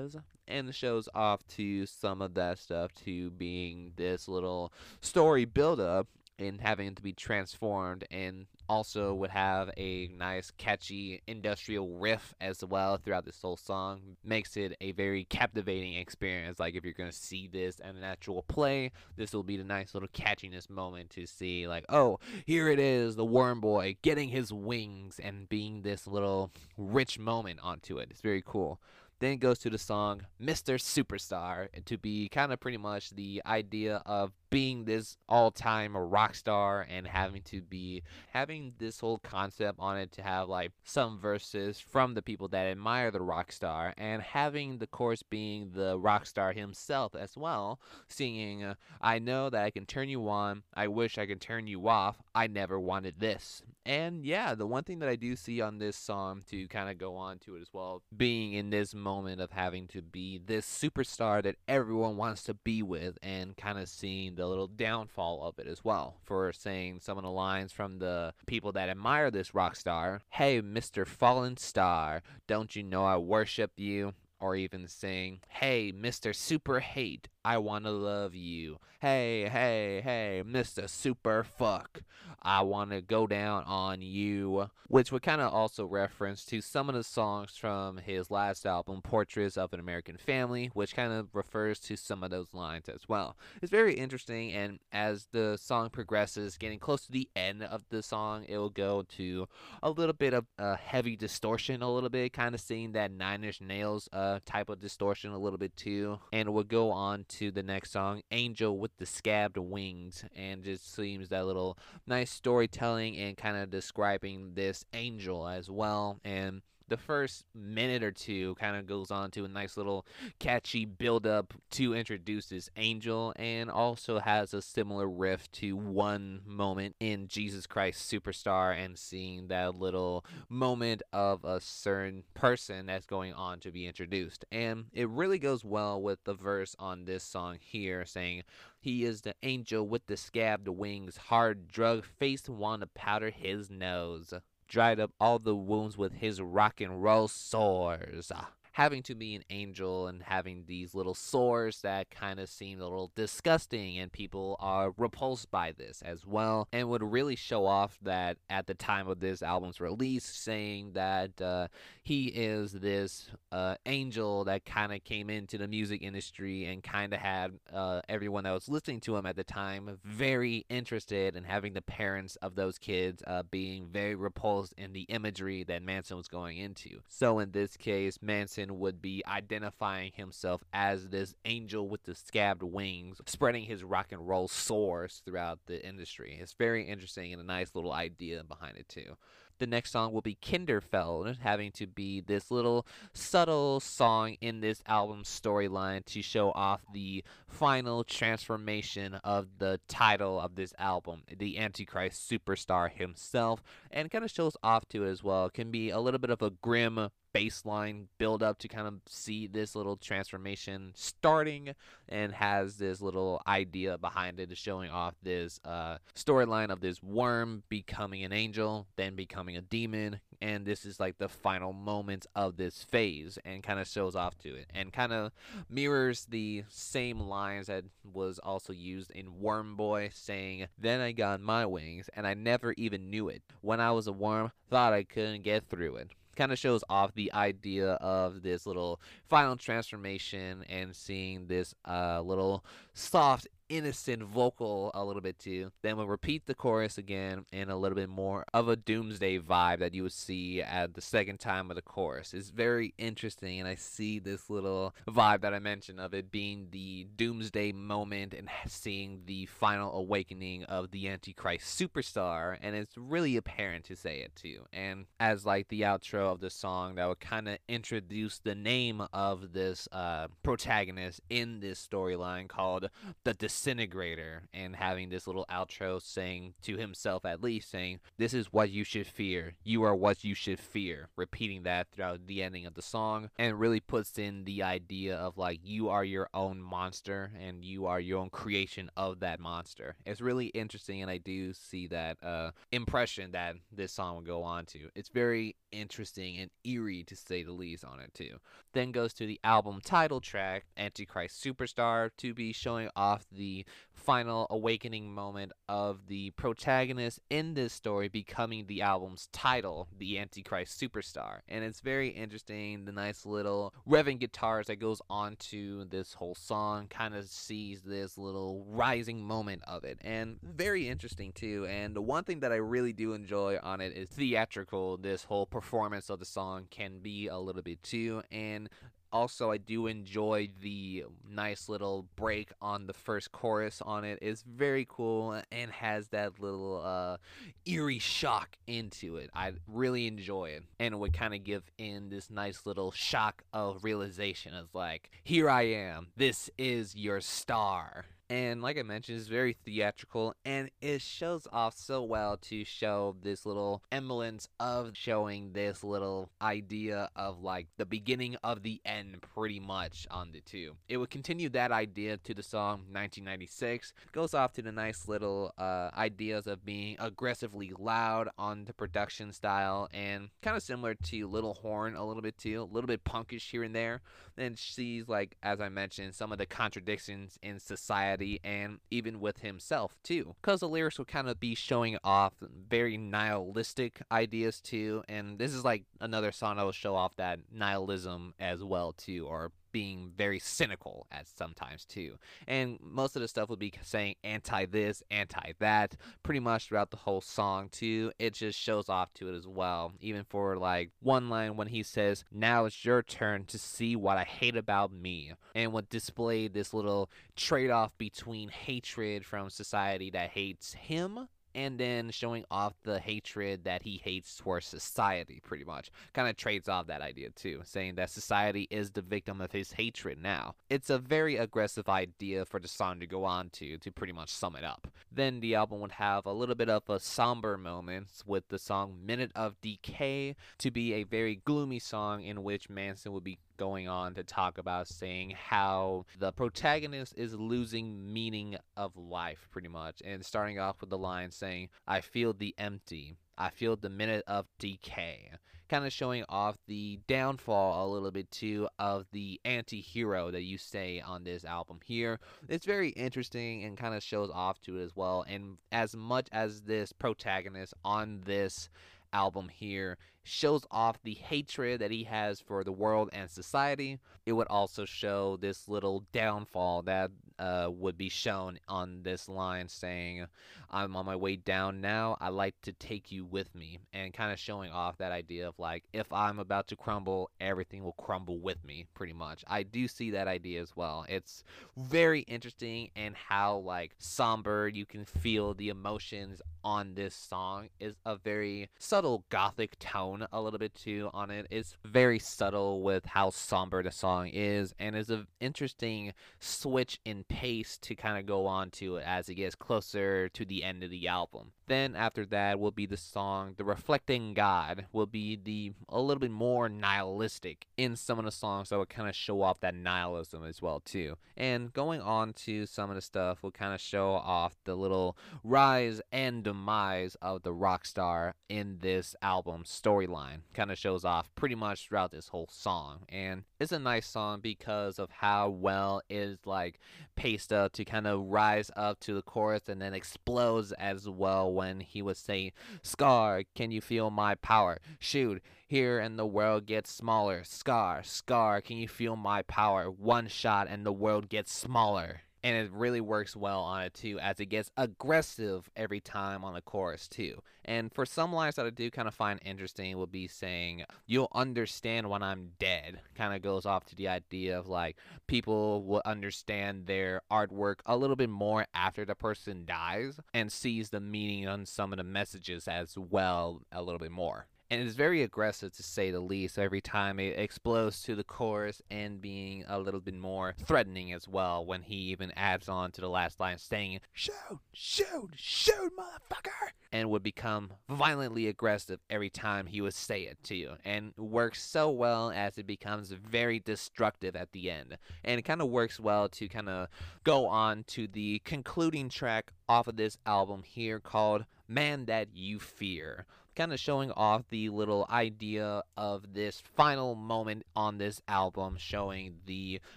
and 0.47 0.67
the 0.67 0.73
shows 0.73 1.07
off 1.15 1.45
to 1.47 1.85
some 1.85 2.21
of 2.21 2.33
that 2.35 2.59
stuff 2.59 2.91
to 3.05 3.31
being 3.31 3.93
this 3.95 4.27
little 4.27 4.73
story 5.01 5.45
buildup 5.45 6.07
and 6.39 6.59
having 6.59 6.87
it 6.87 6.95
to 6.95 7.03
be 7.03 7.13
transformed 7.13 8.03
and 8.09 8.47
also 8.67 9.13
would 9.13 9.29
have 9.29 9.69
a 9.77 10.07
nice 10.07 10.49
catchy 10.57 11.21
industrial 11.27 11.89
riff 11.99 12.33
as 12.41 12.63
well 12.65 12.97
throughout 12.97 13.25
this 13.25 13.39
whole 13.41 13.57
song. 13.57 14.17
Makes 14.23 14.57
it 14.57 14.75
a 14.81 14.91
very 14.93 15.25
captivating 15.25 15.95
experience 15.95 16.59
like 16.59 16.75
if 16.75 16.83
you're 16.83 16.93
going 16.93 17.11
to 17.11 17.15
see 17.15 17.47
this 17.47 17.79
at 17.83 17.95
an 17.95 18.03
actual 18.03 18.43
play 18.43 18.91
this 19.17 19.33
will 19.33 19.43
be 19.43 19.57
the 19.57 19.63
nice 19.63 19.93
little 19.93 20.09
catchiness 20.09 20.69
moment 20.69 21.09
to 21.11 21.27
see 21.27 21.67
like 21.67 21.85
oh 21.89 22.19
here 22.45 22.69
it 22.69 22.79
is 22.79 23.15
the 23.15 23.25
worm 23.25 23.59
boy 23.59 23.95
getting 24.01 24.29
his 24.29 24.51
wings 24.51 25.19
and 25.21 25.49
being 25.49 25.81
this 25.81 26.07
little 26.07 26.51
rich 26.77 27.19
moment 27.19 27.59
onto 27.61 27.97
it. 27.99 28.07
It's 28.09 28.21
very 28.21 28.43
cool 28.43 28.79
then 29.21 29.37
goes 29.37 29.59
to 29.59 29.69
the 29.69 29.77
song 29.77 30.23
Mr. 30.41 30.75
Superstar, 30.75 31.67
and 31.73 31.85
to 31.85 31.97
be 31.97 32.27
kind 32.27 32.51
of 32.51 32.59
pretty 32.59 32.77
much 32.77 33.11
the 33.11 33.41
idea 33.45 34.01
of 34.05 34.31
being 34.49 34.83
this 34.83 35.15
all-time 35.29 35.95
rock 35.95 36.35
star 36.35 36.85
and 36.89 37.07
having 37.07 37.41
to 37.43 37.61
be 37.61 38.03
having 38.31 38.73
this 38.79 38.99
whole 38.99 39.19
concept 39.19 39.77
on 39.79 39.97
it 39.97 40.11
to 40.11 40.21
have 40.21 40.49
like 40.49 40.71
some 40.83 41.17
verses 41.19 41.79
from 41.79 42.15
the 42.15 42.21
people 42.21 42.49
that 42.49 42.65
admire 42.65 43.11
the 43.11 43.21
rock 43.21 43.51
star 43.51 43.93
and 43.97 44.21
having 44.21 44.77
the 44.79 44.87
chorus 44.87 45.23
being 45.23 45.71
the 45.73 45.97
rock 45.97 46.25
star 46.25 46.51
himself 46.51 47.15
as 47.15 47.37
well 47.37 47.79
singing 48.09 48.75
I 48.99 49.19
know 49.19 49.49
that 49.49 49.63
I 49.63 49.69
can 49.69 49.85
turn 49.85 50.09
you 50.09 50.27
on 50.27 50.63
I 50.73 50.87
wish 50.89 51.17
I 51.17 51.25
could 51.25 51.39
turn 51.39 51.67
you 51.67 51.87
off 51.87 52.21
I 52.35 52.47
never 52.47 52.77
wanted 52.77 53.19
this 53.19 53.61
and 53.85 54.25
yeah 54.25 54.53
the 54.55 54.67
one 54.67 54.83
thing 54.83 54.99
that 54.99 55.09
I 55.09 55.15
do 55.15 55.35
see 55.35 55.61
on 55.61 55.79
this 55.79 55.95
song 55.95 56.43
to 56.49 56.67
kind 56.67 56.89
of 56.89 56.97
go 56.97 57.15
on 57.15 57.39
to 57.39 57.55
it 57.55 57.61
as 57.61 57.69
well 57.73 58.01
being 58.15 58.53
in 58.53 58.69
this 58.69 58.93
moment 58.93 59.41
of 59.41 59.51
having 59.51 59.87
to 59.89 60.01
be 60.01 60.37
this 60.37 60.65
superstar 60.65 61.41
that 61.43 61.55
everyone 61.67 62.17
wants 62.17 62.43
to 62.43 62.53
be 62.53 62.83
with 62.83 63.17
and 63.23 63.57
kind 63.57 63.79
of 63.79 63.89
seeing 63.89 64.35
the 64.35 64.47
little 64.47 64.67
downfall 64.67 65.43
of 65.43 65.57
it 65.59 65.67
as 65.67 65.83
well 65.83 66.17
for 66.23 66.51
saying 66.53 66.99
some 67.01 67.17
of 67.17 67.23
the 67.23 67.29
lines 67.29 67.71
from 67.71 67.99
the 67.99 68.33
people 68.45 68.71
that 68.73 68.89
admire 68.89 69.31
this 69.31 69.55
rock 69.55 69.75
star. 69.75 70.21
Hey, 70.29 70.61
Mr. 70.61 71.05
Fallen 71.07 71.57
Star, 71.57 72.21
don't 72.47 72.75
you 72.75 72.83
know 72.83 73.05
I 73.05 73.17
worship 73.17 73.71
you? 73.77 74.13
Or 74.39 74.55
even 74.55 74.87
saying, 74.87 75.41
Hey, 75.49 75.91
Mr. 75.91 76.35
Super 76.35 76.79
Hate, 76.79 77.27
I 77.43 77.57
wanna 77.57 77.91
love 77.91 78.35
you. 78.35 78.77
Hey, 78.99 79.49
hey, 79.49 80.01
hey, 80.03 80.43
Mr. 80.45 80.87
Super 80.87 81.43
Fuck, 81.43 82.03
I 82.43 82.61
wanna 82.61 83.01
go 83.01 83.25
down 83.25 83.63
on 83.63 84.01
you. 84.03 84.69
Which 84.87 85.11
would 85.11 85.23
kind 85.23 85.39
of 85.39 85.53
also 85.53 85.85
reference 85.85 86.43
to 86.45 86.59
some 86.59 86.89
of 86.89 86.95
the 86.95 87.03
songs 87.03 87.55
from 87.55 87.97
his 87.97 88.29
last 88.29 88.65
album, 88.65 89.01
Portraits 89.01 89.55
of 89.55 89.71
an 89.71 89.79
American 89.79 90.17
Family, 90.17 90.69
which 90.73 90.95
kind 90.97 91.13
of 91.13 91.33
refers 91.33 91.79
to 91.79 91.95
some 91.95 92.23
of 92.23 92.29
those 92.29 92.53
lines 92.53 92.89
as 92.89 93.07
well. 93.07 93.37
It's 93.61 93.71
very 93.71 93.93
interesting, 93.93 94.51
and 94.51 94.79
as 94.91 95.27
the 95.31 95.57
song 95.57 95.91
progresses, 95.91 96.57
getting 96.57 96.77
close 96.77 97.05
to 97.05 97.11
the 97.13 97.29
end 97.37 97.63
of 97.63 97.85
the 97.89 98.03
song, 98.03 98.43
it 98.49 98.57
will 98.57 98.69
go 98.69 99.03
to 99.15 99.47
a 99.81 99.89
little 99.89 100.13
bit 100.13 100.33
of 100.33 100.45
uh, 100.59 100.75
heavy 100.75 101.15
distortion, 101.15 101.81
a 101.81 101.89
little 101.89 102.09
bit, 102.09 102.33
kind 102.33 102.53
of 102.53 102.59
seeing 102.59 102.91
that 102.91 103.11
Nine 103.11 103.45
Inch 103.45 103.61
Nails 103.61 104.09
uh, 104.11 104.39
type 104.45 104.67
of 104.69 104.81
distortion 104.81 105.31
a 105.31 105.39
little 105.39 105.57
bit 105.57 105.77
too, 105.77 106.19
and 106.33 106.49
it 106.49 106.51
will 106.51 106.65
go 106.65 106.91
on 106.91 107.23
to 107.37 107.51
the 107.51 107.63
next 107.63 107.91
song, 107.91 108.21
Angel 108.31 108.77
with 108.77 108.95
the 108.97 109.05
Scabbed 109.05 109.57
Wings, 109.57 110.23
and 110.35 110.63
just 110.63 110.93
seems 110.93 111.29
that 111.29 111.45
little 111.45 111.77
nice 112.05 112.31
storytelling 112.31 113.17
and 113.17 113.37
kind 113.37 113.57
of 113.57 113.69
describing 113.69 114.53
this 114.53 114.85
angel 114.93 115.47
as 115.47 115.69
well. 115.69 116.19
And 116.23 116.61
the 116.91 116.97
first 116.97 117.45
minute 117.55 118.03
or 118.03 118.11
two 118.11 118.53
kind 118.55 118.75
of 118.75 118.85
goes 118.85 119.11
on 119.11 119.31
to 119.31 119.45
a 119.45 119.47
nice 119.47 119.77
little 119.77 120.05
catchy 120.39 120.83
build 120.83 121.25
up 121.25 121.53
to 121.69 121.95
introduce 121.95 122.47
this 122.47 122.69
angel 122.75 123.31
and 123.37 123.71
also 123.71 124.19
has 124.19 124.53
a 124.53 124.61
similar 124.61 125.07
riff 125.07 125.49
to 125.53 125.77
one 125.77 126.41
moment 126.45 126.93
in 126.99 127.29
Jesus 127.29 127.65
Christ 127.65 128.11
Superstar 128.11 128.77
and 128.77 128.99
seeing 128.99 129.47
that 129.47 129.75
little 129.75 130.25
moment 130.49 131.01
of 131.13 131.45
a 131.45 131.61
certain 131.61 132.25
person 132.33 132.87
that's 132.87 133.05
going 133.05 133.31
on 133.31 133.61
to 133.61 133.71
be 133.71 133.87
introduced. 133.87 134.43
And 134.51 134.87
it 134.91 135.07
really 135.07 135.39
goes 135.39 135.63
well 135.63 136.01
with 136.01 136.21
the 136.25 136.33
verse 136.33 136.75
on 136.77 137.05
this 137.05 137.23
song 137.23 137.57
here 137.61 138.05
saying, 138.05 138.43
he 138.81 139.05
is 139.05 139.21
the 139.21 139.35
angel 139.43 139.87
with 139.87 140.07
the 140.07 140.17
scabbed 140.17 140.67
wings, 140.67 141.15
hard 141.15 141.67
drug 141.67 142.03
faced, 142.03 142.49
want 142.49 142.81
to 142.81 142.87
powder 142.87 143.29
his 143.29 143.69
nose 143.69 144.33
dried 144.71 145.01
up 145.01 145.11
all 145.19 145.37
the 145.37 145.55
wounds 145.55 145.97
with 145.97 146.13
his 146.13 146.41
rock 146.41 146.79
and 146.79 147.03
roll 147.03 147.27
sores 147.27 148.31
ah. 148.33 148.51
Having 148.81 149.03
to 149.03 149.13
be 149.13 149.35
an 149.35 149.43
angel 149.51 150.07
and 150.07 150.23
having 150.23 150.63
these 150.65 150.95
little 150.95 151.13
sores 151.13 151.81
that 151.81 152.09
kind 152.09 152.39
of 152.39 152.49
seem 152.49 152.81
a 152.81 152.83
little 152.83 153.11
disgusting 153.15 153.99
and 153.99 154.11
people 154.11 154.57
are 154.59 154.91
repulsed 154.97 155.51
by 155.51 155.71
this 155.71 156.01
as 156.01 156.25
well 156.25 156.67
and 156.73 156.89
would 156.89 157.03
really 157.03 157.35
show 157.35 157.67
off 157.67 157.99
that 158.01 158.37
at 158.49 158.65
the 158.65 158.73
time 158.73 159.07
of 159.07 159.19
this 159.19 159.43
album's 159.43 159.79
release 159.79 160.25
saying 160.25 160.93
that 160.93 161.39
uh, 161.39 161.67
he 162.01 162.29
is 162.29 162.71
this 162.71 163.29
uh, 163.51 163.75
angel 163.85 164.45
that 164.45 164.65
kind 164.65 164.91
of 164.91 165.03
came 165.03 165.29
into 165.29 165.59
the 165.59 165.67
music 165.67 166.01
industry 166.01 166.65
and 166.65 166.81
kind 166.81 167.13
of 167.13 167.19
had 167.19 167.51
uh, 167.71 168.01
everyone 168.09 168.45
that 168.45 168.51
was 168.51 168.67
listening 168.67 168.99
to 168.99 169.15
him 169.15 169.27
at 169.27 169.35
the 169.35 169.43
time 169.43 169.99
very 170.03 170.65
interested 170.69 171.35
in 171.35 171.43
having 171.43 171.73
the 171.73 171.83
parents 171.83 172.35
of 172.37 172.55
those 172.55 172.79
kids 172.79 173.21
uh, 173.27 173.43
being 173.51 173.85
very 173.91 174.15
repulsed 174.15 174.73
in 174.75 174.91
the 174.91 175.03
imagery 175.03 175.63
that 175.63 175.83
Manson 175.83 176.17
was 176.17 176.27
going 176.27 176.57
into. 176.57 177.01
So 177.07 177.37
in 177.37 177.51
this 177.51 177.77
case 177.77 178.17
Manson 178.23 178.70
would 178.79 179.01
be 179.01 179.23
identifying 179.27 180.11
himself 180.15 180.63
as 180.73 181.09
this 181.09 181.35
angel 181.45 181.87
with 181.87 182.03
the 182.03 182.15
scabbed 182.15 182.63
wings, 182.63 183.21
spreading 183.25 183.65
his 183.65 183.83
rock 183.83 184.11
and 184.11 184.27
roll 184.27 184.47
sores 184.47 185.21
throughout 185.25 185.59
the 185.67 185.85
industry. 185.85 186.37
It's 186.41 186.53
very 186.53 186.87
interesting 186.87 187.33
and 187.33 187.41
a 187.41 187.45
nice 187.45 187.75
little 187.75 187.93
idea 187.93 188.43
behind 188.43 188.77
it, 188.77 188.87
too. 188.89 189.17
The 189.59 189.67
next 189.67 189.91
song 189.91 190.11
will 190.11 190.23
be 190.23 190.39
Kinderfeld, 190.41 191.37
having 191.37 191.71
to 191.73 191.85
be 191.85 192.19
this 192.19 192.49
little 192.49 192.87
subtle 193.13 193.79
song 193.79 194.37
in 194.41 194.59
this 194.59 194.81
album's 194.87 195.29
storyline 195.29 196.03
to 196.05 196.23
show 196.23 196.49
off 196.53 196.81
the 196.91 197.23
final 197.47 198.03
transformation 198.03 199.19
of 199.23 199.59
the 199.59 199.79
title 199.87 200.39
of 200.39 200.55
this 200.55 200.73
album, 200.79 201.21
the 201.37 201.59
Antichrist 201.59 202.27
superstar 202.27 202.91
himself, 202.91 203.61
and 203.91 204.09
kind 204.09 204.23
of 204.23 204.31
shows 204.31 204.57
off 204.63 204.87
to 204.89 205.05
it 205.05 205.11
as 205.11 205.23
well. 205.23 205.45
It 205.45 205.53
can 205.53 205.69
be 205.69 205.91
a 205.91 205.99
little 205.99 206.19
bit 206.19 206.31
of 206.31 206.41
a 206.41 206.49
grim 206.49 207.09
baseline 207.33 208.05
build 208.17 208.43
up 208.43 208.59
to 208.59 208.67
kind 208.67 208.87
of 208.87 208.95
see 209.07 209.47
this 209.47 209.75
little 209.75 209.95
transformation 209.95 210.91
starting 210.95 211.73
and 212.09 212.33
has 212.33 212.77
this 212.77 213.01
little 213.01 213.41
idea 213.47 213.97
behind 213.97 214.39
it 214.39 214.55
showing 214.57 214.89
off 214.89 215.15
this 215.23 215.59
uh, 215.65 215.97
storyline 216.15 216.69
of 216.69 216.81
this 216.81 217.01
worm 217.01 217.63
becoming 217.69 218.23
an 218.23 218.33
angel 218.33 218.87
then 218.95 219.15
becoming 219.15 219.55
a 219.55 219.61
demon 219.61 220.19
and 220.41 220.65
this 220.65 220.85
is 220.85 220.99
like 220.99 221.17
the 221.19 221.29
final 221.29 221.71
moments 221.71 222.25
of 222.35 222.57
this 222.57 222.83
phase 222.83 223.37
and 223.45 223.63
kind 223.63 223.79
of 223.79 223.87
shows 223.87 224.15
off 224.15 224.37
to 224.39 224.55
it 224.55 224.65
and 224.73 224.91
kind 224.91 225.13
of 225.13 225.31
mirrors 225.69 226.25
the 226.25 226.63
same 226.67 227.19
lines 227.19 227.67
that 227.67 227.83
was 228.13 228.39
also 228.39 228.73
used 228.73 229.11
in 229.11 229.39
worm 229.39 229.75
boy 229.75 230.09
saying 230.13 230.67
then 230.77 230.99
i 230.99 231.11
got 231.11 231.39
my 231.39 231.65
wings 231.65 232.09
and 232.13 232.25
i 232.25 232.33
never 232.33 232.73
even 232.77 233.09
knew 233.09 233.29
it. 233.29 233.41
When 233.61 233.79
i 233.79 233.91
was 233.91 234.07
a 234.07 234.11
worm 234.11 234.51
thought 234.69 234.93
i 234.93 235.03
couldn't 235.03 235.43
get 235.43 235.69
through 235.69 235.97
it 235.97 236.11
kind 236.35 236.51
of 236.51 236.59
shows 236.59 236.83
off 236.89 237.13
the 237.13 237.31
idea 237.33 237.93
of 237.93 238.41
this 238.41 238.65
little 238.65 238.99
final 239.27 239.55
transformation 239.55 240.63
and 240.69 240.95
seeing 240.95 241.47
this 241.47 241.73
uh, 241.87 242.21
little 242.21 242.65
soft 242.93 243.47
innocent 243.71 244.21
vocal 244.21 244.91
a 244.93 245.03
little 245.03 245.21
bit 245.21 245.39
too. 245.39 245.71
Then 245.81 245.95
we'll 245.95 246.05
repeat 246.05 246.45
the 246.45 246.53
chorus 246.53 246.97
again 246.97 247.45
in 247.53 247.69
a 247.69 247.77
little 247.77 247.95
bit 247.95 248.09
more 248.09 248.43
of 248.53 248.67
a 248.67 248.75
doomsday 248.75 249.39
vibe 249.39 249.79
that 249.79 249.93
you 249.93 250.03
would 250.03 250.11
see 250.11 250.61
at 250.61 250.93
the 250.93 251.01
second 251.01 251.39
time 251.39 251.71
of 251.71 251.75
the 251.75 251.81
chorus. 251.81 252.33
It's 252.33 252.49
very 252.49 252.93
interesting, 252.97 253.59
and 253.59 253.67
I 253.67 253.75
see 253.75 254.19
this 254.19 254.49
little 254.49 254.93
vibe 255.07 255.41
that 255.41 255.53
I 255.53 255.59
mentioned 255.59 256.01
of 256.01 256.13
it 256.13 256.31
being 256.31 256.67
the 256.71 257.07
doomsday 257.15 257.71
moment 257.71 258.33
and 258.33 258.49
seeing 258.67 259.21
the 259.25 259.45
final 259.45 259.93
awakening 259.93 260.65
of 260.65 260.91
the 260.91 261.07
Antichrist 261.07 261.79
superstar, 261.79 262.57
and 262.61 262.75
it's 262.75 262.97
really 262.97 263.37
apparent 263.37 263.85
to 263.85 263.95
say 263.95 264.19
it 264.19 264.35
too. 264.35 264.65
And 264.73 265.05
as 265.19 265.45
like 265.45 265.69
the 265.69 265.81
outro 265.81 266.31
of 266.31 266.41
the 266.41 266.49
song, 266.49 266.95
that 266.95 267.07
would 267.07 267.21
kind 267.21 267.47
of 267.47 267.57
introduce 267.69 268.39
the 268.39 268.55
name 268.55 269.01
of 269.13 269.53
this 269.53 269.87
uh, 269.93 270.27
protagonist 270.43 271.21
in 271.29 271.61
this 271.61 271.87
storyline 271.89 272.49
called 272.49 272.89
the 273.23 273.33
disintegrator 273.61 274.43
and 274.53 274.75
having 274.75 275.09
this 275.09 275.27
little 275.27 275.45
outro 275.49 276.01
saying 276.01 276.53
to 276.61 276.77
himself 276.77 277.25
at 277.25 277.43
least 277.43 277.69
saying 277.69 277.99
this 278.17 278.33
is 278.33 278.51
what 278.51 278.71
you 278.71 278.83
should 278.83 279.05
fear. 279.05 279.53
You 279.63 279.83
are 279.83 279.95
what 279.95 280.23
you 280.23 280.33
should 280.33 280.59
fear 280.59 281.09
repeating 281.15 281.63
that 281.63 281.87
throughout 281.91 282.25
the 282.25 282.41
ending 282.41 282.65
of 282.65 282.73
the 282.73 282.81
song 282.81 283.29
and 283.37 283.59
really 283.59 283.79
puts 283.79 284.17
in 284.17 284.45
the 284.45 284.63
idea 284.63 285.15
of 285.15 285.37
like 285.37 285.59
you 285.63 285.89
are 285.89 286.03
your 286.03 286.27
own 286.33 286.59
monster 286.61 287.31
and 287.39 287.63
you 287.63 287.85
are 287.85 287.99
your 287.99 288.19
own 288.19 288.29
creation 288.29 288.89
of 288.97 289.19
that 289.19 289.39
monster. 289.39 289.95
It's 290.05 290.21
really 290.21 290.47
interesting 290.47 291.01
and 291.01 291.11
i 291.11 291.17
do 291.17 291.53
see 291.53 291.87
that 291.87 292.17
uh, 292.23 292.51
impression 292.71 293.31
that 293.31 293.55
this 293.71 293.91
song 293.91 294.15
will 294.15 294.21
go 294.21 294.43
on 294.43 294.65
to. 294.67 294.89
It's 294.95 295.09
very 295.09 295.55
interesting 295.71 296.37
and 296.37 296.49
eerie 296.63 297.03
to 297.03 297.15
say 297.15 297.43
the 297.43 297.51
least 297.51 297.85
on 297.85 297.99
it 297.99 298.13
too. 298.13 298.37
Then 298.73 298.91
goes 298.91 299.13
to 299.15 299.25
the 299.25 299.39
album 299.43 299.81
title 299.83 300.19
track 300.19 300.65
antichrist 300.77 301.43
superstar 301.43 302.09
to 302.17 302.33
be 302.33 302.53
showing 302.53 302.89
off 302.95 303.25
the 303.31 303.50
final 303.93 304.47
awakening 304.49 305.13
moment 305.13 305.51
of 305.69 306.07
the 306.07 306.31
protagonist 306.31 307.19
in 307.29 307.53
this 307.53 307.71
story 307.71 308.07
becoming 308.07 308.65
the 308.65 308.81
album's 308.81 309.27
title, 309.31 309.87
the 309.97 310.17
Antichrist 310.17 310.79
Superstar. 310.79 311.39
And 311.47 311.63
it's 311.63 311.81
very 311.81 312.09
interesting, 312.09 312.85
the 312.85 312.91
nice 312.91 313.25
little 313.25 313.73
revving 313.87 314.19
guitars 314.19 314.67
that 314.67 314.77
goes 314.77 315.01
on 315.09 315.35
to 315.37 315.85
this 315.85 316.13
whole 316.13 316.35
song 316.35 316.87
kind 316.87 317.13
of 317.13 317.25
sees 317.25 317.81
this 317.81 318.17
little 318.17 318.65
rising 318.67 319.23
moment 319.23 319.61
of 319.67 319.83
it. 319.83 319.99
And 320.01 320.37
very 320.41 320.87
interesting 320.87 321.31
too. 321.31 321.67
And 321.69 321.95
the 321.95 322.01
one 322.01 322.23
thing 322.23 322.39
that 322.39 322.51
I 322.51 322.55
really 322.55 322.93
do 322.93 323.13
enjoy 323.13 323.59
on 323.61 323.81
it 323.81 323.95
is 323.95 324.09
theatrical. 324.09 324.97
This 324.97 325.23
whole 325.23 325.45
performance 325.45 326.09
of 326.09 326.19
the 326.19 326.25
song 326.25 326.67
can 326.69 326.99
be 326.99 327.27
a 327.27 327.37
little 327.37 327.61
bit 327.61 327.83
too. 327.83 328.23
And 328.31 328.69
also 329.11 329.51
I 329.51 329.57
do 329.57 329.87
enjoy 329.87 330.49
the 330.61 331.05
nice 331.29 331.69
little 331.69 332.07
break 332.15 332.51
on 332.61 332.87
the 332.87 332.93
first 332.93 333.31
chorus 333.31 333.81
on 333.81 334.03
it. 334.03 334.19
It's 334.21 334.43
very 334.43 334.85
cool 334.89 335.41
and 335.51 335.71
has 335.71 336.07
that 336.09 336.39
little 336.39 336.81
uh, 336.83 337.17
eerie 337.65 337.99
shock 337.99 338.55
into 338.67 339.17
it. 339.17 339.29
I 339.33 339.53
really 339.67 340.07
enjoy 340.07 340.51
it, 340.51 340.63
and 340.79 340.93
it 340.93 340.97
would 340.97 341.13
kind 341.13 341.33
of 341.33 341.43
give 341.43 341.63
in 341.77 342.09
this 342.09 342.29
nice 342.29 342.65
little 342.65 342.91
shock 342.91 343.43
of 343.53 343.83
realization. 343.83 344.53
It's 344.53 344.73
like, 344.73 345.11
here 345.23 345.49
I 345.49 345.63
am. 345.63 346.07
This 346.15 346.49
is 346.57 346.95
your 346.95 347.21
star. 347.21 348.05
And 348.31 348.61
like 348.61 348.79
I 348.79 348.83
mentioned, 348.83 349.19
it's 349.19 349.27
very 349.27 349.57
theatrical 349.65 350.35
and 350.45 350.69
it 350.79 351.01
shows 351.01 351.49
off 351.51 351.75
so 351.75 352.01
well 352.01 352.37
to 352.37 352.63
show 352.63 353.17
this 353.21 353.45
little 353.45 353.83
emblance 353.91 354.47
of 354.57 354.91
showing 354.93 355.51
this 355.51 355.83
little 355.83 356.29
idea 356.41 357.09
of 357.17 357.41
like 357.41 357.67
the 357.75 357.85
beginning 357.85 358.37
of 358.41 358.63
the 358.63 358.79
end 358.85 359.17
pretty 359.35 359.59
much 359.59 360.07
on 360.09 360.31
the 360.31 360.39
two. 360.39 360.77
It 360.87 360.95
would 360.95 361.09
continue 361.09 361.49
that 361.49 361.73
idea 361.73 362.15
to 362.19 362.33
the 362.33 362.41
song 362.41 362.85
1996. 362.93 363.91
Goes 364.13 364.33
off 364.33 364.53
to 364.53 364.61
the 364.61 364.71
nice 364.71 365.09
little 365.09 365.53
uh, 365.57 365.89
ideas 365.97 366.47
of 366.47 366.63
being 366.63 366.95
aggressively 366.99 367.73
loud 367.77 368.29
on 368.37 368.63
the 368.63 368.73
production 368.73 369.33
style 369.33 369.89
and 369.93 370.29
kind 370.41 370.55
of 370.55 370.63
similar 370.63 370.95
to 370.95 371.27
Little 371.27 371.55
Horn 371.55 371.95
a 371.95 372.05
little 372.05 372.23
bit 372.23 372.37
too. 372.37 372.61
A 372.61 372.73
little 372.73 372.87
bit 372.87 373.03
punkish 373.03 373.51
here 373.51 373.63
and 373.63 373.75
there. 373.75 373.99
And 374.37 374.57
sees 374.57 375.09
like 375.09 375.35
as 375.43 375.59
I 375.59 375.67
mentioned 375.67 376.15
some 376.15 376.31
of 376.31 376.37
the 376.37 376.45
contradictions 376.45 377.37
in 377.43 377.59
society 377.59 378.20
and 378.43 378.79
even 378.89 379.19
with 379.19 379.39
himself 379.39 379.95
too. 380.03 380.35
Because 380.41 380.59
the 380.59 380.69
lyrics 380.69 380.97
will 380.97 381.05
kind 381.05 381.27
of 381.29 381.39
be 381.39 381.55
showing 381.55 381.97
off 382.03 382.33
very 382.41 382.97
nihilistic 382.97 384.01
ideas 384.11 384.61
too, 384.61 385.03
and 385.07 385.37
this 385.37 385.53
is 385.53 385.63
like 385.63 385.83
another 385.99 386.31
song 386.31 386.57
that 386.57 386.65
will 386.65 386.71
show 386.71 386.95
off 386.95 387.15
that 387.15 387.39
nihilism 387.51 388.33
as 388.39 388.63
well 388.63 388.93
too, 388.93 389.25
or 389.27 389.51
being 389.71 390.11
very 390.15 390.39
cynical 390.39 391.07
at 391.11 391.27
sometimes 391.27 391.85
too. 391.85 392.17
And 392.47 392.77
most 392.81 393.15
of 393.15 393.21
the 393.21 393.27
stuff 393.27 393.49
would 393.49 393.59
be 393.59 393.73
saying 393.81 394.15
anti 394.23 394.65
this, 394.65 395.03
anti 395.11 395.53
that, 395.59 395.95
pretty 396.23 396.39
much 396.39 396.67
throughout 396.67 396.91
the 396.91 396.97
whole 396.97 397.21
song 397.21 397.69
too. 397.69 398.11
It 398.19 398.33
just 398.33 398.57
shows 398.59 398.89
off 398.89 399.13
to 399.15 399.29
it 399.29 399.37
as 399.37 399.47
well. 399.47 399.93
Even 400.01 400.23
for 400.23 400.57
like 400.57 400.91
one 401.01 401.29
line 401.29 401.57
when 401.57 401.67
he 401.67 401.83
says, 401.83 402.23
Now 402.31 402.65
it's 402.65 402.85
your 402.85 403.01
turn 403.01 403.45
to 403.45 403.57
see 403.57 403.95
what 403.95 404.17
I 404.17 404.23
hate 404.23 404.55
about 404.55 404.91
me. 404.93 405.33
And 405.55 405.73
what 405.73 405.89
displayed 405.89 406.53
this 406.53 406.73
little 406.73 407.09
trade 407.35 407.69
off 407.69 407.97
between 407.97 408.49
hatred 408.49 409.25
from 409.25 409.49
society 409.49 410.09
that 410.11 410.31
hates 410.31 410.73
him 410.73 411.27
and 411.55 411.77
then 411.77 412.11
showing 412.11 412.45
off 412.49 412.73
the 412.83 412.99
hatred 412.99 413.63
that 413.63 413.83
he 413.83 414.01
hates 414.03 414.35
towards 414.35 414.65
society, 414.65 415.41
pretty 415.43 415.63
much. 415.63 415.91
Kind 416.13 416.29
of 416.29 416.37
trades 416.37 416.69
off 416.69 416.87
that 416.87 417.01
idea 417.01 417.29
too, 417.31 417.61
saying 417.63 417.95
that 417.95 418.09
society 418.09 418.67
is 418.69 418.91
the 418.91 419.01
victim 419.01 419.41
of 419.41 419.51
his 419.51 419.73
hatred 419.73 420.21
now. 420.21 420.55
It's 420.69 420.89
a 420.89 420.97
very 420.97 421.37
aggressive 421.37 421.89
idea 421.89 422.45
for 422.45 422.59
the 422.59 422.67
song 422.67 422.99
to 422.99 423.07
go 423.07 423.25
on 423.25 423.49
to, 423.51 423.77
to 423.77 423.91
pretty 423.91 424.13
much 424.13 424.29
sum 424.29 424.55
it 424.55 424.63
up. 424.63 424.87
Then 425.11 425.39
the 425.39 425.55
album 425.55 425.81
would 425.81 425.93
have 425.93 426.25
a 426.25 426.33
little 426.33 426.55
bit 426.55 426.69
of 426.69 426.89
a 426.89 426.99
somber 426.99 427.57
moments 427.57 428.23
with 428.25 428.47
the 428.49 428.59
song 428.59 428.97
Minute 429.03 429.31
of 429.35 429.59
Decay 429.61 430.35
to 430.59 430.71
be 430.71 430.93
a 430.93 431.03
very 431.03 431.35
gloomy 431.35 431.79
song 431.79 432.23
in 432.23 432.43
which 432.43 432.69
Manson 432.69 433.11
would 433.11 433.23
be 433.23 433.39
going 433.57 433.87
on 433.87 434.13
to 434.15 434.23
talk 434.23 434.57
about 434.57 434.87
saying 434.87 435.33
how 435.37 436.05
the 436.19 436.31
protagonist 436.31 437.13
is 437.17 437.33
losing 437.33 438.13
meaning 438.13 438.57
of 438.77 438.95
life 438.97 439.47
pretty 439.51 439.67
much. 439.67 440.01
And 440.05 440.25
starting 440.25 440.59
off 440.59 440.81
with 440.81 440.89
the 440.89 440.97
line 440.97 441.31
saying 441.31 441.69
i 441.87 442.01
feel 442.01 442.33
the 442.33 442.55
empty. 442.57 443.15
I 443.37 443.49
feel 443.49 443.75
the 443.75 443.89
minute 443.89 444.23
of 444.27 444.45
decay. 444.59 445.31
Kind 445.69 445.85
of 445.85 445.93
showing 445.93 446.25
off 446.27 446.57
the 446.67 446.99
downfall 447.07 447.87
a 447.87 447.91
little 447.91 448.11
bit 448.11 448.29
too 448.29 448.67
of 448.77 449.05
the 449.13 449.39
anti-hero 449.45 450.29
that 450.31 450.43
you 450.43 450.57
say 450.57 450.99
on 450.99 451.23
this 451.23 451.45
album 451.45 451.79
here. 451.85 452.19
It's 452.49 452.65
very 452.65 452.89
interesting 452.89 453.63
and 453.63 453.77
kind 453.77 453.95
of 453.95 454.03
shows 454.03 454.29
off 454.33 454.59
to 454.61 454.77
it 454.77 454.83
as 454.83 454.95
well. 454.95 455.23
And 455.27 455.57
as 455.71 455.95
much 455.95 456.27
as 456.31 456.61
this 456.63 456.91
protagonist 456.91 457.73
on 457.85 458.21
this 458.25 458.69
album 459.13 459.49
here 459.49 459.97
shows 460.23 460.65
off 460.69 461.01
the 461.03 461.13
hatred 461.13 461.81
that 461.81 461.91
he 461.91 462.03
has 462.03 462.39
for 462.39 462.63
the 462.63 462.71
world 462.71 463.09
and 463.13 463.29
society. 463.29 463.99
It 464.25 464.33
would 464.33 464.47
also 464.47 464.85
show 464.85 465.37
this 465.37 465.67
little 465.67 466.05
downfall 466.11 466.83
that 466.83 467.11
uh, 467.39 467.69
would 467.71 467.97
be 467.97 468.09
shown 468.09 468.59
on 468.67 469.01
this 469.01 469.27
line 469.27 469.67
saying, 469.67 470.27
I'm 470.69 470.95
on 470.95 471.05
my 471.05 471.15
way 471.15 471.35
down 471.35 471.81
now. 471.81 472.17
I 472.21 472.29
like 472.29 472.55
to 472.61 472.71
take 472.71 473.11
you 473.11 473.25
with 473.25 473.53
me. 473.55 473.79
And 473.93 474.13
kind 474.13 474.31
of 474.31 474.39
showing 474.39 474.71
off 474.71 474.99
that 474.99 475.11
idea 475.11 475.47
of 475.47 475.57
like, 475.57 475.83
if 475.91 476.11
I'm 476.13 476.37
about 476.37 476.67
to 476.67 476.75
crumble, 476.75 477.31
everything 477.41 477.83
will 477.83 477.93
crumble 477.93 478.39
with 478.39 478.63
me, 478.63 478.85
pretty 478.93 479.13
much. 479.13 479.43
I 479.47 479.63
do 479.63 479.87
see 479.87 480.11
that 480.11 480.27
idea 480.27 480.61
as 480.61 480.75
well. 480.75 481.05
It's 481.09 481.43
very 481.75 482.21
interesting 482.21 482.91
and 482.95 483.15
how 483.15 483.57
like 483.57 483.95
somber 483.97 484.67
you 484.67 484.85
can 484.85 485.05
feel 485.05 485.55
the 485.55 485.69
emotions 485.69 486.41
on 486.63 486.93
this 486.93 487.15
song 487.15 487.69
is 487.79 487.95
a 488.05 488.15
very 488.15 488.69
subtle 488.77 489.25
gothic 489.29 489.79
tone 489.79 490.10
a 490.31 490.41
little 490.41 490.59
bit 490.59 490.75
too 490.75 491.09
on 491.13 491.31
it. 491.31 491.47
It's 491.49 491.75
very 491.83 492.19
subtle 492.19 492.81
with 492.81 493.05
how 493.05 493.29
somber 493.29 493.83
the 493.83 493.91
song 493.91 494.27
is 494.27 494.73
and 494.79 494.95
is 494.95 495.09
an 495.09 495.27
interesting 495.39 496.13
switch 496.39 496.99
in 497.05 497.23
pace 497.25 497.77
to 497.79 497.95
kind 497.95 498.17
of 498.17 498.25
go 498.25 498.45
on 498.45 498.69
to 498.71 498.97
it 498.97 499.03
as 499.05 499.29
it 499.29 499.35
gets 499.35 499.55
closer 499.55 500.29
to 500.29 500.45
the 500.45 500.63
end 500.63 500.83
of 500.83 500.89
the 500.89 501.07
album. 501.07 501.51
Then 501.67 501.95
after 501.95 502.25
that 502.25 502.59
will 502.59 502.71
be 502.71 502.85
the 502.85 502.97
song 502.97 503.53
The 503.55 503.63
Reflecting 503.63 504.33
God 504.33 504.87
will 504.91 505.05
be 505.05 505.37
the 505.41 505.71
a 505.87 506.01
little 506.01 506.19
bit 506.19 506.31
more 506.31 506.67
nihilistic 506.67 507.65
in 507.77 507.95
some 507.95 508.19
of 508.19 508.25
the 508.25 508.31
songs 508.31 508.69
that 508.69 508.77
would 508.77 508.89
kind 508.89 509.07
of 509.07 509.15
show 509.15 509.41
off 509.41 509.61
that 509.61 509.75
nihilism 509.75 510.43
as 510.43 510.61
well 510.61 510.81
too. 510.81 511.15
And 511.37 511.71
going 511.71 512.01
on 512.01 512.33
to 512.33 512.65
some 512.65 512.89
of 512.89 512.95
the 512.95 513.01
stuff 513.01 513.41
will 513.41 513.51
kind 513.51 513.73
of 513.73 513.79
show 513.79 514.11
off 514.11 514.57
the 514.65 514.75
little 514.75 515.15
rise 515.43 516.01
and 516.11 516.43
demise 516.43 517.15
of 517.21 517.43
the 517.43 517.53
rock 517.53 517.85
star 517.85 518.35
in 518.49 518.79
this 518.81 519.15
album 519.21 519.63
storyline. 520.01 520.41
Kind 520.53 520.71
of 520.71 520.77
shows 520.77 521.05
off 521.05 521.33
pretty 521.35 521.55
much 521.55 521.87
throughout 521.87 522.11
this 522.11 522.29
whole 522.29 522.47
song. 522.51 523.01
And 523.09 523.43
it's 523.59 523.71
a 523.71 523.79
nice 523.79 524.07
song 524.07 524.39
because 524.41 524.99
of 524.99 525.09
how 525.11 525.49
well 525.49 526.01
it 526.09 526.15
is 526.21 526.39
like 526.45 526.79
paced 527.15 527.51
up 527.51 527.73
to 527.73 527.85
kind 527.85 528.07
of 528.07 528.27
rise 528.27 528.69
up 528.75 528.99
to 529.01 529.13
the 529.13 529.21
chorus 529.21 529.67
and 529.67 529.81
then 529.81 529.93
explodes 529.93 530.71
as 530.73 531.07
well 531.09 531.51
when 531.51 531.79
he 531.79 532.01
was 532.01 532.17
saying, 532.17 532.51
Scar, 532.83 533.43
can 533.55 533.71
you 533.71 533.81
feel 533.81 534.09
my 534.09 534.35
power? 534.35 534.79
Shoot, 534.99 535.41
here 535.67 535.99
and 535.99 536.17
the 536.17 536.25
world 536.25 536.65
gets 536.65 536.91
smaller. 536.91 537.43
Scar, 537.43 538.03
Scar, 538.03 538.61
can 538.61 538.77
you 538.77 538.87
feel 538.87 539.15
my 539.15 539.41
power? 539.43 539.89
One 539.89 540.27
shot 540.27 540.67
and 540.69 540.85
the 540.85 540.93
world 540.93 541.29
gets 541.29 541.53
smaller 541.53 542.21
and 542.43 542.55
it 542.55 542.71
really 542.71 543.01
works 543.01 543.35
well 543.35 543.61
on 543.61 543.83
it 543.83 543.93
too 543.93 544.19
as 544.19 544.39
it 544.39 544.47
gets 544.47 544.71
aggressive 544.77 545.69
every 545.75 545.99
time 545.99 546.43
on 546.43 546.53
the 546.53 546.61
chorus 546.61 547.07
too. 547.07 547.41
And 547.65 547.93
for 547.93 548.05
some 548.05 548.33
lines 548.33 548.55
that 548.55 548.65
i 548.65 548.69
do 548.69 548.89
kind 548.89 549.07
of 549.07 549.13
find 549.13 549.39
interesting 549.45 549.97
will 549.97 550.07
be 550.07 550.27
saying 550.27 550.83
you'll 551.05 551.31
understand 551.33 552.09
when 552.09 552.23
i'm 552.23 552.51
dead 552.59 552.99
kind 553.15 553.33
of 553.35 553.41
goes 553.41 553.65
off 553.65 553.85
to 553.85 553.95
the 553.95 554.07
idea 554.07 554.57
of 554.57 554.67
like 554.67 554.97
people 555.27 555.83
will 555.83 556.01
understand 556.05 556.87
their 556.87 557.21
artwork 557.31 557.75
a 557.85 557.95
little 557.95 558.15
bit 558.15 558.29
more 558.29 558.65
after 558.73 559.05
the 559.05 559.15
person 559.15 559.65
dies 559.65 560.19
and 560.33 560.51
sees 560.51 560.89
the 560.89 560.99
meaning 560.99 561.47
on 561.47 561.65
some 561.65 561.93
of 561.93 561.97
the 561.97 562.03
messages 562.03 562.67
as 562.67 562.97
well 562.97 563.61
a 563.71 563.81
little 563.81 563.99
bit 563.99 564.11
more 564.11 564.47
and 564.71 564.81
it's 564.81 564.95
very 564.95 565.21
aggressive 565.21 565.73
to 565.73 565.83
say 565.83 566.11
the 566.11 566.21
least. 566.21 566.57
Every 566.57 566.79
time 566.79 567.19
it 567.19 567.37
explodes 567.37 568.01
to 568.03 568.15
the 568.15 568.23
chorus 568.23 568.81
and 568.89 569.21
being 569.21 569.65
a 569.67 569.77
little 569.77 569.99
bit 569.99 570.15
more 570.15 570.55
threatening 570.65 571.11
as 571.11 571.27
well 571.27 571.65
when 571.65 571.81
he 571.81 571.95
even 571.95 572.31
adds 572.37 572.69
on 572.69 572.91
to 572.91 573.01
the 573.01 573.09
last 573.09 573.37
line 573.37 573.57
saying, 573.57 573.99
Shoot, 574.13 574.59
shoot, 574.71 575.31
shoot, 575.35 575.91
motherfucker! 575.99 576.69
And 576.93 577.09
would 577.09 577.21
become 577.21 577.73
violently 577.89 578.47
aggressive 578.47 579.01
every 579.09 579.29
time 579.29 579.65
he 579.65 579.81
would 579.81 579.93
say 579.93 580.21
it 580.21 580.41
to 580.43 580.55
you. 580.55 580.71
And 580.85 581.13
works 581.17 581.61
so 581.61 581.89
well 581.89 582.31
as 582.31 582.57
it 582.57 582.65
becomes 582.65 583.11
very 583.11 583.59
destructive 583.59 584.37
at 584.37 584.53
the 584.53 584.71
end. 584.71 584.97
And 585.25 585.37
it 585.37 585.43
kind 585.43 585.61
of 585.61 585.67
works 585.67 585.99
well 585.99 586.29
to 586.29 586.47
kind 586.47 586.69
of 586.69 586.87
go 587.25 587.45
on 587.47 587.83
to 587.87 588.07
the 588.07 588.39
concluding 588.45 589.09
track 589.09 589.51
off 589.67 589.87
of 589.87 589.97
this 589.97 590.17
album 590.25 590.63
here 590.63 591.01
called 591.01 591.45
Man 591.67 592.05
That 592.05 592.29
You 592.33 592.59
Fear 592.59 593.25
kind 593.55 593.73
of 593.73 593.79
showing 593.79 594.11
off 594.11 594.43
the 594.49 594.69
little 594.69 595.05
idea 595.09 595.83
of 595.97 596.33
this 596.33 596.61
final 596.75 597.15
moment 597.15 597.63
on 597.75 597.97
this 597.97 598.21
album, 598.27 598.75
showing 598.77 599.35
the 599.45 599.79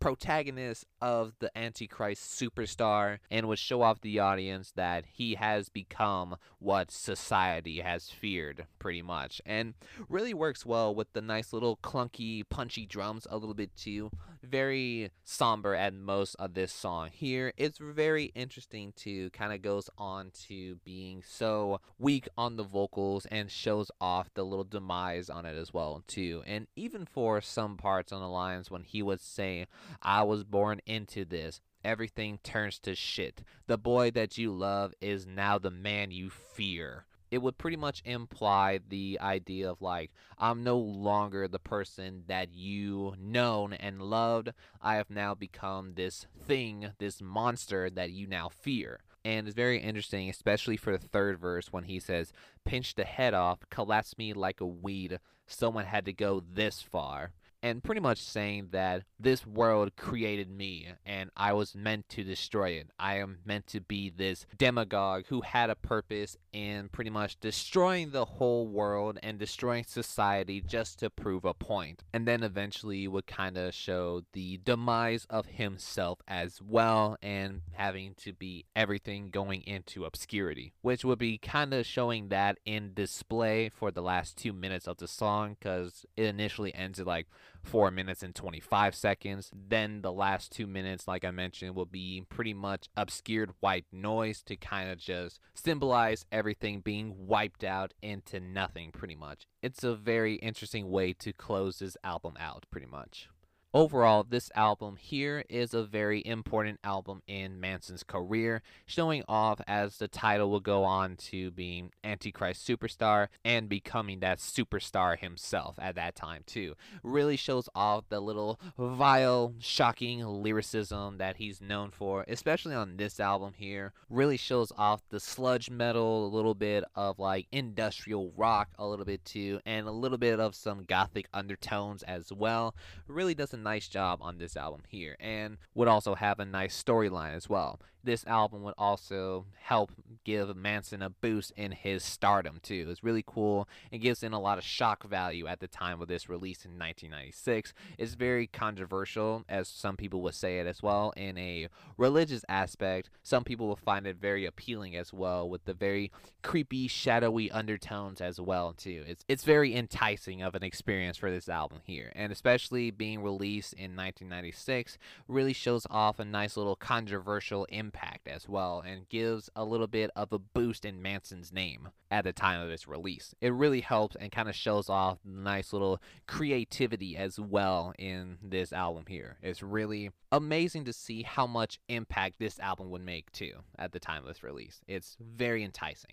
protagonist 0.00 0.86
of 1.00 1.34
the 1.38 1.56
Antichrist 1.56 2.38
superstar, 2.38 3.18
and 3.30 3.46
would 3.48 3.58
show 3.58 3.82
off 3.82 4.00
the 4.00 4.18
audience 4.18 4.72
that 4.76 5.04
he 5.12 5.34
has 5.34 5.68
become 5.68 6.36
what 6.58 6.90
society 6.90 7.80
has 7.80 8.10
feared, 8.10 8.66
pretty 8.78 9.02
much. 9.02 9.40
And 9.44 9.74
really 10.08 10.34
works 10.34 10.64
well 10.64 10.94
with 10.94 11.12
the 11.12 11.20
nice 11.22 11.52
little 11.52 11.76
clunky, 11.76 12.42
punchy 12.48 12.86
drums 12.86 13.26
a 13.30 13.36
little 13.36 13.54
bit 13.54 13.76
too. 13.76 14.10
Very 14.50 15.10
somber 15.24 15.74
at 15.74 15.94
most 15.94 16.34
of 16.36 16.54
this 16.54 16.72
song 16.72 17.10
here. 17.12 17.52
It's 17.56 17.78
very 17.78 18.26
interesting 18.34 18.92
to 18.96 19.30
kind 19.30 19.52
of 19.52 19.62
goes 19.62 19.88
on 19.96 20.32
to 20.48 20.76
being 20.84 21.22
so 21.26 21.80
weak 21.98 22.28
on 22.36 22.56
the 22.56 22.62
vocals 22.62 23.26
and 23.26 23.50
shows 23.50 23.90
off 24.00 24.32
the 24.34 24.44
little 24.44 24.64
demise 24.64 25.30
on 25.30 25.46
it 25.46 25.56
as 25.56 25.72
well 25.72 26.02
too. 26.06 26.42
And 26.46 26.66
even 26.76 27.06
for 27.06 27.40
some 27.40 27.76
parts 27.76 28.12
on 28.12 28.20
the 28.20 28.28
lines 28.28 28.70
when 28.70 28.82
he 28.82 29.02
would 29.02 29.20
say, 29.20 29.66
"I 30.02 30.22
was 30.22 30.44
born 30.44 30.80
into 30.86 31.24
this." 31.24 31.60
Everything 31.82 32.38
turns 32.42 32.78
to 32.80 32.94
shit. 32.94 33.42
The 33.66 33.78
boy 33.78 34.10
that 34.12 34.38
you 34.38 34.52
love 34.52 34.94
is 35.00 35.26
now 35.26 35.58
the 35.58 35.70
man 35.70 36.10
you 36.10 36.30
fear 36.30 37.06
it 37.34 37.42
would 37.42 37.58
pretty 37.58 37.76
much 37.76 38.00
imply 38.04 38.78
the 38.88 39.18
idea 39.20 39.68
of 39.68 39.82
like 39.82 40.12
I'm 40.38 40.62
no 40.62 40.78
longer 40.78 41.48
the 41.48 41.58
person 41.58 42.22
that 42.28 42.54
you 42.54 43.14
known 43.18 43.72
and 43.72 44.00
loved. 44.00 44.52
I 44.80 44.94
have 44.94 45.10
now 45.10 45.34
become 45.34 45.94
this 45.94 46.28
thing, 46.46 46.92
this 46.98 47.20
monster 47.20 47.90
that 47.90 48.12
you 48.12 48.28
now 48.28 48.50
fear. 48.50 49.00
And 49.24 49.48
it's 49.48 49.56
very 49.56 49.80
interesting, 49.80 50.30
especially 50.30 50.76
for 50.76 50.96
the 50.96 51.08
third 51.08 51.40
verse 51.40 51.72
when 51.72 51.84
he 51.84 51.98
says, 51.98 52.32
Pinch 52.64 52.94
the 52.94 53.04
head 53.04 53.34
off, 53.34 53.58
collapse 53.68 54.16
me 54.16 54.32
like 54.32 54.60
a 54.60 54.66
weed. 54.66 55.18
Someone 55.48 55.86
had 55.86 56.04
to 56.04 56.12
go 56.12 56.40
this 56.40 56.82
far 56.82 57.32
and 57.64 57.82
pretty 57.82 58.00
much 58.02 58.18
saying 58.18 58.68
that 58.72 59.04
this 59.18 59.46
world 59.46 59.96
created 59.96 60.50
me 60.50 60.86
and 61.06 61.30
I 61.34 61.54
was 61.54 61.74
meant 61.74 62.10
to 62.10 62.22
destroy 62.22 62.72
it. 62.72 62.90
I 62.98 63.16
am 63.16 63.38
meant 63.46 63.66
to 63.68 63.80
be 63.80 64.10
this 64.10 64.44
demagogue 64.58 65.24
who 65.28 65.40
had 65.40 65.70
a 65.70 65.74
purpose 65.74 66.36
in 66.52 66.90
pretty 66.90 67.08
much 67.08 67.40
destroying 67.40 68.10
the 68.10 68.26
whole 68.26 68.68
world 68.68 69.18
and 69.22 69.38
destroying 69.38 69.84
society 69.84 70.60
just 70.60 70.98
to 70.98 71.08
prove 71.08 71.46
a 71.46 71.54
point. 71.54 72.04
And 72.12 72.28
then 72.28 72.42
eventually 72.42 73.08
would 73.08 73.26
kind 73.26 73.56
of 73.56 73.72
show 73.72 74.20
the 74.34 74.60
demise 74.62 75.26
of 75.30 75.46
himself 75.46 76.20
as 76.28 76.60
well 76.60 77.16
and 77.22 77.62
having 77.72 78.12
to 78.18 78.34
be 78.34 78.66
everything 78.76 79.30
going 79.30 79.62
into 79.62 80.04
obscurity, 80.04 80.74
which 80.82 81.02
would 81.02 81.18
be 81.18 81.38
kind 81.38 81.72
of 81.72 81.86
showing 81.86 82.28
that 82.28 82.58
in 82.66 82.92
display 82.92 83.70
for 83.70 83.90
the 83.90 84.02
last 84.02 84.36
two 84.36 84.52
minutes 84.52 84.86
of 84.86 84.98
the 84.98 85.08
song 85.08 85.56
because 85.58 86.04
it 86.14 86.26
initially 86.26 86.74
ends 86.74 87.00
at 87.00 87.06
like 87.06 87.26
4 87.64 87.90
minutes 87.90 88.22
and 88.22 88.34
25 88.34 88.94
seconds. 88.94 89.50
Then 89.54 90.02
the 90.02 90.12
last 90.12 90.52
2 90.52 90.66
minutes, 90.66 91.08
like 91.08 91.24
I 91.24 91.30
mentioned, 91.30 91.74
will 91.74 91.86
be 91.86 92.24
pretty 92.28 92.54
much 92.54 92.88
obscured 92.96 93.52
white 93.60 93.86
noise 93.90 94.42
to 94.44 94.56
kind 94.56 94.90
of 94.90 94.98
just 94.98 95.40
symbolize 95.54 96.26
everything 96.30 96.80
being 96.80 97.26
wiped 97.26 97.64
out 97.64 97.94
into 98.02 98.40
nothing, 98.40 98.92
pretty 98.92 99.16
much. 99.16 99.46
It's 99.62 99.82
a 99.82 99.94
very 99.94 100.34
interesting 100.36 100.90
way 100.90 101.12
to 101.14 101.32
close 101.32 101.78
this 101.78 101.96
album 102.04 102.34
out, 102.38 102.66
pretty 102.70 102.86
much. 102.86 103.28
Overall, 103.74 104.22
this 104.22 104.52
album 104.54 104.94
here 104.94 105.42
is 105.48 105.74
a 105.74 105.82
very 105.82 106.24
important 106.24 106.78
album 106.84 107.22
in 107.26 107.58
Manson's 107.58 108.04
career, 108.04 108.62
showing 108.86 109.24
off 109.26 109.60
as 109.66 109.96
the 109.96 110.06
title 110.06 110.48
will 110.48 110.60
go 110.60 110.84
on 110.84 111.16
to 111.16 111.50
being 111.50 111.90
Antichrist 112.04 112.64
Superstar 112.64 113.26
and 113.44 113.68
becoming 113.68 114.20
that 114.20 114.38
superstar 114.38 115.18
himself 115.18 115.76
at 115.80 115.96
that 115.96 116.14
time, 116.14 116.42
too. 116.46 116.74
Really 117.02 117.36
shows 117.36 117.68
off 117.74 118.08
the 118.10 118.20
little 118.20 118.60
vile, 118.78 119.54
shocking 119.58 120.24
lyricism 120.24 121.18
that 121.18 121.38
he's 121.38 121.60
known 121.60 121.90
for, 121.90 122.24
especially 122.28 122.76
on 122.76 122.96
this 122.96 123.18
album 123.18 123.54
here. 123.56 123.92
Really 124.08 124.36
shows 124.36 124.70
off 124.78 125.02
the 125.10 125.18
sludge 125.18 125.68
metal, 125.68 126.26
a 126.26 126.28
little 126.28 126.54
bit 126.54 126.84
of 126.94 127.18
like 127.18 127.48
industrial 127.50 128.32
rock, 128.36 128.68
a 128.78 128.86
little 128.86 129.04
bit 129.04 129.24
too, 129.24 129.58
and 129.66 129.88
a 129.88 129.90
little 129.90 130.18
bit 130.18 130.38
of 130.38 130.54
some 130.54 130.84
gothic 130.84 131.26
undertones 131.34 132.04
as 132.04 132.32
well. 132.32 132.76
Really 133.08 133.34
doesn't 133.34 133.63
nice 133.64 133.88
job 133.88 134.20
on 134.22 134.38
this 134.38 134.56
album 134.56 134.82
here 134.88 135.16
and 135.18 135.56
would 135.74 135.88
also 135.88 136.14
have 136.14 136.38
a 136.38 136.44
nice 136.44 136.80
storyline 136.80 137.34
as 137.34 137.48
well 137.48 137.80
this 138.04 138.26
album 138.26 138.62
would 138.62 138.74
also 138.76 139.46
help 139.62 139.90
give 140.24 140.54
Manson 140.56 141.02
a 141.02 141.10
boost 141.10 141.52
in 141.56 141.72
his 141.72 142.04
stardom 142.04 142.58
too. 142.62 142.86
It's 142.90 143.02
really 143.02 143.24
cool. 143.26 143.68
It 143.90 143.98
gives 143.98 144.22
in 144.22 144.32
a 144.32 144.40
lot 144.40 144.58
of 144.58 144.64
shock 144.64 145.04
value 145.08 145.46
at 145.46 145.60
the 145.60 145.66
time 145.66 146.00
of 146.00 146.08
this 146.08 146.28
release 146.28 146.64
in 146.64 146.72
1996. 146.72 147.72
It's 147.98 148.14
very 148.14 148.46
controversial, 148.46 149.44
as 149.48 149.68
some 149.68 149.96
people 149.96 150.22
would 150.22 150.34
say 150.34 150.58
it 150.58 150.66
as 150.66 150.82
well, 150.82 151.12
in 151.16 151.38
a 151.38 151.68
religious 151.96 152.44
aspect. 152.48 153.10
Some 153.22 153.44
people 153.44 153.66
will 153.66 153.76
find 153.76 154.06
it 154.06 154.16
very 154.16 154.44
appealing 154.44 154.96
as 154.96 155.12
well, 155.12 155.48
with 155.48 155.64
the 155.64 155.74
very 155.74 156.12
creepy, 156.42 156.86
shadowy 156.88 157.50
undertones 157.50 158.20
as 158.20 158.40
well 158.40 158.72
too. 158.72 159.04
It's 159.06 159.24
it's 159.28 159.44
very 159.44 159.74
enticing 159.74 160.42
of 160.42 160.54
an 160.54 160.62
experience 160.62 161.16
for 161.16 161.30
this 161.30 161.48
album 161.48 161.80
here, 161.84 162.12
and 162.14 162.30
especially 162.30 162.90
being 162.90 163.22
released 163.22 163.72
in 163.74 163.96
1996 163.96 164.98
really 165.26 165.52
shows 165.52 165.86
off 165.90 166.18
a 166.18 166.24
nice 166.24 166.56
little 166.56 166.76
controversial 166.76 167.64
impact 167.66 167.93
impact 167.94 168.28
as 168.28 168.48
well 168.48 168.82
and 168.86 169.08
gives 169.08 169.48
a 169.54 169.64
little 169.64 169.86
bit 169.86 170.10
of 170.16 170.32
a 170.32 170.38
boost 170.38 170.84
in 170.84 171.00
Manson's 171.00 171.52
name 171.52 171.88
at 172.10 172.24
the 172.24 172.32
time 172.32 172.60
of 172.60 172.70
its 172.70 172.88
release. 172.88 173.34
It 173.40 173.52
really 173.52 173.80
helps 173.80 174.16
and 174.16 174.32
kind 174.32 174.48
of 174.48 174.54
shows 174.54 174.88
off 174.88 175.18
nice 175.24 175.72
little 175.72 176.00
creativity 176.26 177.16
as 177.16 177.38
well 177.38 177.92
in 177.98 178.38
this 178.42 178.72
album 178.72 179.04
here. 179.08 179.38
It's 179.42 179.62
really 179.62 180.10
amazing 180.32 180.84
to 180.86 180.92
see 180.92 181.22
how 181.22 181.46
much 181.46 181.78
impact 181.88 182.38
this 182.38 182.58
album 182.58 182.90
would 182.90 183.04
make 183.04 183.30
too 183.32 183.52
at 183.78 183.92
the 183.92 184.00
time 184.00 184.24
of 184.24 184.30
its 184.30 184.42
release. 184.42 184.80
It's 184.88 185.16
very 185.20 185.62
enticing. 185.62 186.12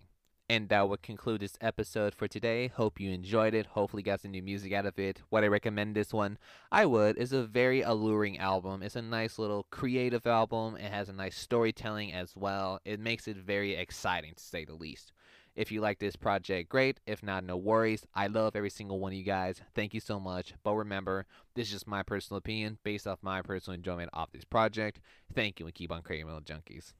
And 0.52 0.68
that 0.68 0.90
would 0.90 1.02
conclude 1.02 1.40
this 1.40 1.58
episode 1.62 2.14
for 2.14 2.28
today. 2.28 2.68
Hope 2.68 3.00
you 3.00 3.10
enjoyed 3.10 3.54
it. 3.54 3.68
Hopefully 3.68 4.04
got 4.04 4.20
some 4.20 4.32
new 4.32 4.44
music 4.44 4.74
out 4.74 4.86
of 4.86 5.00
it. 5.00 5.22
Would 5.32 5.46
I 5.46 5.48
recommend 5.48 5.96
this 5.96 6.14
one? 6.14 6.38
I 6.70 6.86
would. 6.88 7.18
It's 7.18 7.32
a 7.32 7.44
very 7.44 7.84
alluring 7.84 8.38
album. 8.38 8.84
It's 8.84 8.98
a 8.98 9.02
nice 9.02 9.40
little 9.40 9.66
creative 9.72 10.28
album. 10.28 10.76
It 10.76 10.92
has 10.92 11.08
a 11.08 11.14
nice 11.14 11.38
storytelling 11.38 12.12
as 12.12 12.36
well. 12.36 12.82
It 12.84 13.00
makes 13.00 13.30
it 13.30 13.38
very 13.38 13.76
exciting 13.76 14.34
to 14.36 14.44
say 14.44 14.66
the 14.66 14.74
least. 14.74 15.14
If 15.56 15.72
you 15.72 15.80
like 15.80 16.00
this 16.00 16.18
project, 16.18 16.68
great. 16.68 17.00
If 17.08 17.24
not, 17.24 17.46
no 17.46 17.56
worries. 17.56 18.06
I 18.14 18.28
love 18.28 18.54
every 18.54 18.72
single 18.72 19.00
one 19.00 19.14
of 19.14 19.18
you 19.18 19.24
guys. 19.24 19.62
Thank 19.74 19.94
you 19.94 20.02
so 20.02 20.20
much. 20.20 20.54
But 20.64 20.76
remember, 20.76 21.28
this 21.56 21.68
is 21.68 21.74
just 21.76 21.88
my 21.88 22.04
personal 22.04 22.40
opinion 22.40 22.78
based 22.84 23.08
off 23.08 23.20
my 23.22 23.42
personal 23.42 23.76
enjoyment 23.76 24.10
of 24.12 24.28
this 24.34 24.44
project. 24.44 25.00
Thank 25.34 25.62
you 25.62 25.66
and 25.66 25.74
keep 25.74 25.94
on 25.94 26.02
creating 26.02 26.26
little 26.26 26.42
junkies. 26.42 26.92